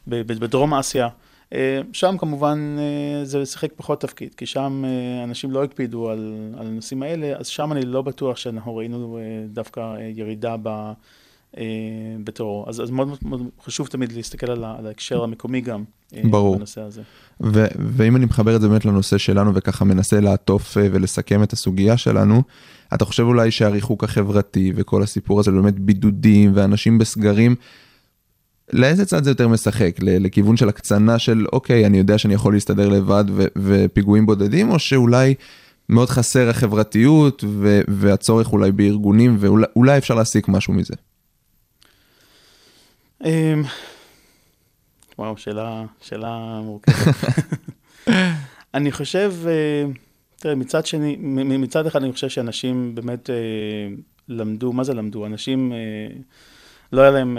בדרום 0.07 0.73
אסיה, 0.73 1.09
אה, 1.53 1.81
שם 1.93 2.15
כמובן 2.17 2.75
אה, 2.79 3.25
זה 3.25 3.45
שיחק 3.45 3.69
פחות 3.75 4.01
תפקיד, 4.01 4.35
כי 4.35 4.45
שם 4.45 4.83
אה, 4.85 5.23
אנשים 5.23 5.51
לא 5.51 5.63
הקפידו 5.63 6.09
על, 6.09 6.53
על 6.59 6.67
הנושאים 6.67 7.03
האלה, 7.03 7.37
אז 7.37 7.47
שם 7.47 7.71
אני 7.71 7.81
לא 7.85 8.01
בטוח 8.01 8.37
שאנחנו 8.37 8.75
ראינו 8.75 9.17
אה, 9.17 9.23
דווקא 9.47 9.79
אה, 9.79 10.11
ירידה 10.15 10.55
ב, 10.57 10.67
אה, 10.67 10.93
בטרור. 12.23 12.69
אז, 12.69 12.81
אז 12.81 12.89
מאוד, 12.89 13.17
מאוד 13.25 13.41
חשוב 13.63 13.87
תמיד 13.87 14.11
להסתכל 14.11 14.51
על, 14.51 14.63
על 14.63 14.87
ההקשר 14.87 15.23
המקומי 15.23 15.61
גם 15.61 15.83
אה, 16.15 16.21
ברור. 16.29 16.55
בנושא 16.55 16.81
הזה. 16.81 17.01
ו- 17.41 17.67
ואם 17.77 18.15
אני 18.15 18.25
מחבר 18.25 18.55
את 18.55 18.61
זה 18.61 18.67
באמת 18.67 18.85
לנושא 18.85 19.17
שלנו 19.17 19.51
וככה 19.55 19.85
מנסה 19.85 20.19
לעטוף 20.19 20.77
אה, 20.77 20.87
ולסכם 20.91 21.43
את 21.43 21.53
הסוגיה 21.53 21.97
שלנו, 21.97 22.43
אתה 22.93 23.05
חושב 23.05 23.23
אולי 23.23 23.51
שהריחוק 23.51 24.03
החברתי 24.03 24.73
וכל 24.75 25.03
הסיפור 25.03 25.39
הזה 25.39 25.51
באמת 25.51 25.79
בידודים 25.79 26.51
ואנשים 26.55 26.97
בסגרים, 26.97 27.55
לאיזה 28.73 29.05
צד 29.05 29.23
זה 29.23 29.31
יותר 29.31 29.47
משחק? 29.47 29.95
לכיוון 30.01 30.57
של 30.57 30.69
הקצנה 30.69 31.19
של 31.19 31.45
אוקיי, 31.53 31.85
אני 31.85 31.97
יודע 31.97 32.17
שאני 32.17 32.33
יכול 32.33 32.53
להסתדר 32.53 32.89
לבד 32.89 33.25
ו- 33.29 33.45
ופיגועים 33.55 34.25
בודדים, 34.25 34.71
או 34.71 34.79
שאולי 34.79 35.33
מאוד 35.89 36.09
חסר 36.09 36.49
החברתיות 36.49 37.43
ו- 37.47 37.81
והצורך 37.87 38.53
אולי 38.53 38.71
בארגונים, 38.71 39.37
ואולי 39.39 39.65
אולי 39.75 39.97
אפשר 39.97 40.15
להסיק 40.15 40.47
משהו 40.47 40.73
מזה? 40.73 40.93
אמ, 43.23 43.63
וואו, 45.19 45.37
שאלה, 45.37 45.85
שאלה 46.01 46.59
מורכבת. 46.63 47.15
אני 48.73 48.91
חושב, 48.91 49.33
אה, 49.47 49.85
תראה, 50.35 50.55
מצד 50.55 50.85
שני, 50.85 51.15
מצד 51.57 51.87
אחד 51.87 52.03
אני 52.03 52.13
חושב 52.13 52.29
שאנשים 52.29 52.95
באמת 52.95 53.29
אה, 53.29 53.35
למדו, 54.29 54.73
מה 54.73 54.83
זה 54.83 54.93
למדו? 54.93 55.25
אנשים, 55.25 55.73
אה, 55.73 55.77
לא 56.91 57.01
היה 57.01 57.11
להם 57.11 57.37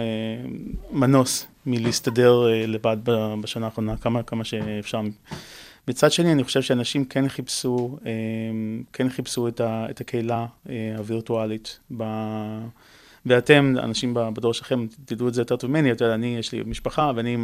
מנוס 0.92 1.46
מלהסתדר 1.66 2.46
לבד 2.66 2.96
בשנה 3.40 3.66
האחרונה, 3.66 3.96
כמה, 3.96 4.22
כמה 4.22 4.44
שאפשר. 4.44 5.00
מצד 5.88 6.12
שני, 6.12 6.32
אני 6.32 6.44
חושב 6.44 6.62
שאנשים 6.62 7.04
כן 7.04 7.28
חיפשו, 7.28 7.98
כן 8.92 9.08
חיפשו 9.08 9.48
את, 9.48 9.60
ה, 9.60 9.86
את 9.90 10.00
הקהילה 10.00 10.46
הווירטואלית. 10.98 11.78
ב... 11.96 12.04
ואתם, 13.26 13.74
אנשים 13.78 14.14
בדור 14.14 14.54
שלכם, 14.54 14.86
תדעו 15.04 15.28
את 15.28 15.34
זה 15.34 15.40
יותר 15.40 15.56
טוב 15.56 15.70
ממני, 15.70 15.92
אתה 15.92 16.04
יודע, 16.04 16.14
אני, 16.14 16.36
יש 16.38 16.52
לי 16.52 16.62
משפחה, 16.66 17.12
ואני, 17.16 17.36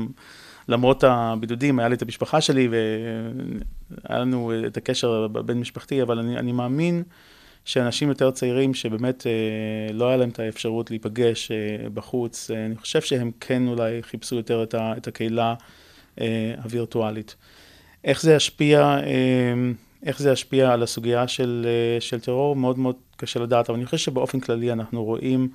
למרות 0.68 1.04
הבידודים, 1.04 1.78
היה 1.78 1.88
לי 1.88 1.94
את 1.94 2.02
המשפחה 2.02 2.40
שלי, 2.40 2.68
והיה 2.68 4.18
לנו 4.18 4.52
את 4.66 4.76
הקשר 4.76 5.26
הבין 5.34 5.60
משפחתי, 5.60 6.02
אבל 6.02 6.18
אני, 6.18 6.38
אני 6.38 6.52
מאמין 6.52 7.02
שאנשים 7.64 8.08
יותר 8.08 8.30
צעירים, 8.30 8.74
שבאמת 8.74 9.26
אה, 9.26 9.92
לא 9.92 10.08
היה 10.08 10.16
להם 10.16 10.28
את 10.28 10.38
האפשרות 10.38 10.90
להיפגש 10.90 11.50
אה, 11.50 11.88
בחוץ, 11.94 12.50
אה, 12.50 12.66
אני 12.66 12.76
חושב 12.76 13.00
שהם 13.00 13.30
כן 13.40 13.68
אולי 13.68 14.02
חיפשו 14.02 14.36
יותר 14.36 14.62
את, 14.62 14.74
ה, 14.74 14.92
את 14.96 15.08
הקהילה 15.08 15.54
הווירטואלית. 16.64 17.36
איך 18.04 18.22
זה 18.22 18.34
ישפיע, 18.34 18.98
איך 20.06 20.18
זה 20.18 20.30
ישפיע 20.30 20.72
על 20.72 20.82
הסוגיה 20.82 21.28
של, 21.28 21.66
של 22.00 22.20
טרור, 22.20 22.56
מאוד 22.56 22.78
מאוד 22.78 22.96
קשה 23.16 23.40
לדעת, 23.40 23.70
אבל 23.70 23.78
אני 23.78 23.86
חושב 23.86 23.98
שבאופן 23.98 24.40
כללי 24.40 24.72
אנחנו 24.72 25.04
רואים, 25.04 25.48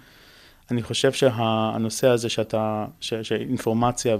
אני 0.71 0.83
חושב 0.83 1.11
שהנושא 1.11 2.07
הזה 2.07 2.29
שאתה, 2.29 2.85
ש, 2.99 3.13
שאינפורמציה, 3.13 4.17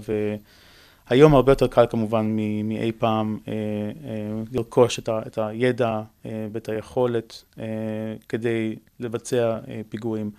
והיום 1.09 1.35
הרבה 1.35 1.51
יותר 1.51 1.67
קל 1.67 1.85
כמובן 1.89 2.37
מאי 2.63 2.91
פעם 2.97 3.37
אה, 3.47 3.53
אה, 3.53 3.59
לרכוש 4.51 4.99
את, 4.99 5.09
ה, 5.09 5.19
את 5.27 5.37
הידע 5.37 6.01
אה, 6.25 6.47
ואת 6.51 6.69
היכולת 6.69 7.43
אה, 7.59 7.65
כדי 8.29 8.75
לבצע 8.99 9.57
אה, 9.67 9.81
פיגועים. 9.89 10.31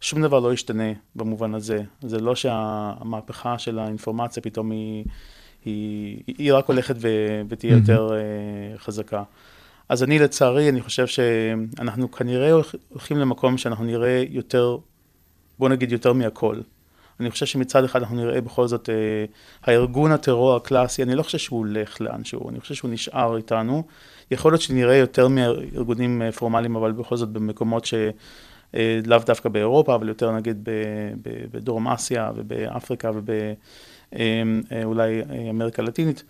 שום 0.00 0.22
דבר 0.22 0.40
לא 0.40 0.52
ישתנה 0.52 0.92
במובן 1.16 1.54
הזה. 1.54 1.82
זה 2.02 2.18
לא 2.20 2.34
שהמהפכה 2.34 3.58
של 3.58 3.78
האינפורמציה 3.78 4.42
פתאום 4.42 4.70
היא, 4.70 5.04
היא, 5.64 6.22
היא 6.38 6.52
רק 6.54 6.66
הולכת 6.66 6.94
ו, 6.98 7.08
ותהיה. 7.48 7.72
יותר 7.76 8.10
אה, 8.14 8.18
חזקה. 8.78 9.22
אז 9.88 10.02
אני 10.02 10.18
לצערי, 10.18 10.68
אני 10.68 10.80
חושב 10.80 11.06
שאנחנו 11.06 12.10
כנראה 12.10 12.52
הולכ- 12.52 12.74
הולכים 12.88 13.16
למקום 13.18 13.58
שאנחנו 13.58 13.84
נראה 13.84 14.24
יותר, 14.28 14.76
בוא 15.60 15.68
נגיד 15.68 15.92
יותר 15.92 16.12
מהכל. 16.12 16.60
אני 17.20 17.30
חושב 17.30 17.46
שמצד 17.46 17.84
אחד 17.84 18.00
אנחנו 18.00 18.16
נראה 18.16 18.40
בכל 18.40 18.66
זאת, 18.66 18.88
אה, 18.88 18.94
הארגון 19.64 20.12
הטרור 20.12 20.56
הקלאסי, 20.56 21.02
אני 21.02 21.14
לא 21.14 21.22
חושב 21.22 21.38
שהוא 21.38 21.58
הולך 21.58 22.00
לאנשהו, 22.00 22.50
אני 22.50 22.60
חושב 22.60 22.74
שהוא 22.74 22.90
נשאר 22.90 23.36
איתנו. 23.36 23.82
יכול 24.30 24.52
להיות 24.52 24.62
שנראה 24.62 24.96
יותר 24.96 25.28
מארגונים 25.28 26.22
אה, 26.22 26.32
פורמליים, 26.32 26.76
אבל 26.76 26.92
בכל 26.92 27.16
זאת 27.16 27.28
במקומות 27.28 27.84
ש... 27.84 27.94
אה, 28.74 29.00
לאו 29.06 29.18
דווקא 29.18 29.48
באירופה, 29.48 29.94
אבל 29.94 30.08
יותר 30.08 30.32
נגיד 30.32 30.64
ב- 30.64 31.12
ב- 31.22 31.44
בדרום 31.52 31.88
אסיה 31.88 32.30
ובאפריקה 32.36 33.10
ובאולי 34.12 35.22
אמריקה 35.50 35.82
הלטינית. 35.82 36.24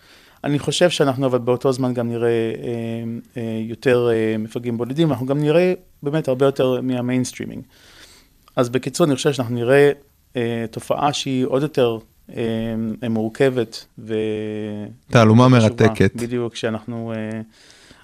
אני 0.45 0.59
חושב 0.59 0.91
שאנחנו 0.91 1.27
אבל 1.27 1.39
באותו 1.39 1.73
זמן 1.73 1.95
גם 1.95 2.09
נראה 2.09 2.29
אה, 2.29 3.05
אה, 3.37 3.61
יותר 3.69 4.09
אה, 4.13 4.37
מפגעים 4.39 4.79
בודדים, 4.79 5.09
ואנחנו 5.09 5.27
גם 5.27 5.41
נראה 5.41 5.73
באמת 6.03 6.29
הרבה 6.29 6.47
יותר 6.47 6.81
מה 6.81 6.91
mainstreaming. 6.91 7.63
אז 8.57 8.69
בקיצור, 8.69 9.07
אני 9.07 9.15
חושב 9.15 9.33
שאנחנו 9.33 9.55
נראה 9.55 9.91
אה, 10.37 10.65
תופעה 10.71 11.13
שהיא 11.13 11.47
עוד 11.47 11.63
יותר 11.63 11.99
אה, 12.37 13.09
מורכבת 13.11 13.85
ו... 13.99 14.15
תעלומה. 15.11 15.49
מרתקת. 15.49 16.13
בדיוק, 16.17 16.57
שאנחנו, 16.57 17.13
אה, 17.17 17.41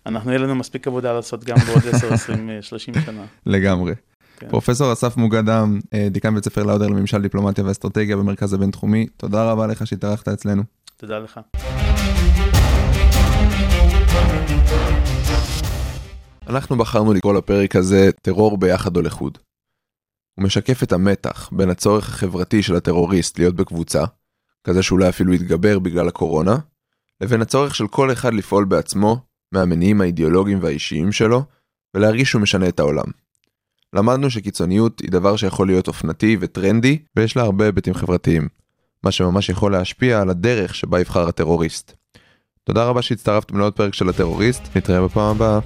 אנחנו, 0.06 0.30
יהיה 0.30 0.40
לנו 0.40 0.54
מספיק 0.54 0.86
עבודה 0.86 1.12
לעשות 1.12 1.44
גם 1.44 1.56
בעוד 1.66 1.82
10, 1.92 2.14
20, 2.14 2.50
אה, 2.50 2.62
30 2.62 2.94
שנה. 3.04 3.24
לגמרי. 3.46 3.94
כן. 4.38 4.48
פרופסור 4.48 4.92
אסף 4.92 5.16
מוגדם, 5.16 5.80
אה, 5.94 6.08
דיקן 6.10 6.34
בית 6.34 6.44
ספר 6.44 6.62
לאודר 6.62 6.86
לממשל 6.86 7.22
דיפלומטיה 7.22 7.64
ואסטרטגיה 7.64 8.16
במרכז 8.16 8.52
הבינתחומי, 8.52 9.06
תודה 9.16 9.50
רבה 9.50 9.66
לך 9.66 9.86
שהתארחת 9.86 10.28
אצלנו. 10.28 10.62
תודה 10.96 11.18
לך. 11.18 11.40
אנחנו 16.48 16.76
בחרנו 16.76 17.12
לקרוא 17.12 17.34
לפרק 17.34 17.76
הזה 17.76 18.10
טרור 18.22 18.58
ביחד 18.58 18.96
או 18.96 19.02
לחוד. 19.02 19.38
הוא 20.36 20.44
משקף 20.44 20.82
את 20.82 20.92
המתח 20.92 21.50
בין 21.52 21.70
הצורך 21.70 22.08
החברתי 22.08 22.62
של 22.62 22.76
הטרוריסט 22.76 23.38
להיות 23.38 23.54
בקבוצה, 23.54 24.04
כזה 24.64 24.82
שאולי 24.82 25.08
אפילו 25.08 25.34
יתגבר 25.34 25.78
בגלל 25.78 26.08
הקורונה, 26.08 26.56
לבין 27.20 27.42
הצורך 27.42 27.74
של 27.74 27.88
כל 27.88 28.12
אחד 28.12 28.34
לפעול 28.34 28.64
בעצמו, 28.64 29.18
מהמניעים 29.52 30.00
האידיאולוגיים 30.00 30.58
והאישיים 30.62 31.12
שלו, 31.12 31.44
ולהרגיש 31.94 32.30
שהוא 32.30 32.42
משנה 32.42 32.68
את 32.68 32.80
העולם. 32.80 33.04
למדנו 33.92 34.30
שקיצוניות 34.30 35.00
היא 35.00 35.10
דבר 35.10 35.36
שיכול 35.36 35.66
להיות 35.66 35.88
אופנתי 35.88 36.36
וטרנדי, 36.40 36.98
ויש 37.16 37.36
לה 37.36 37.42
הרבה 37.42 37.64
היבטים 37.64 37.94
חברתיים, 37.94 38.48
מה 39.02 39.10
שממש 39.10 39.48
יכול 39.48 39.72
להשפיע 39.72 40.20
על 40.20 40.30
הדרך 40.30 40.74
שבה 40.74 41.00
יבחר 41.00 41.28
הטרוריסט. 41.28 41.92
תודה 42.64 42.84
רבה 42.84 43.02
שהצטרפתם 43.02 43.58
לעוד 43.58 43.72
פרק 43.72 43.94
של 43.94 44.08
הטרוריסט, 44.08 44.76
נתראה 44.76 45.04
בפעם 45.04 45.36
הבאה. 45.36 45.60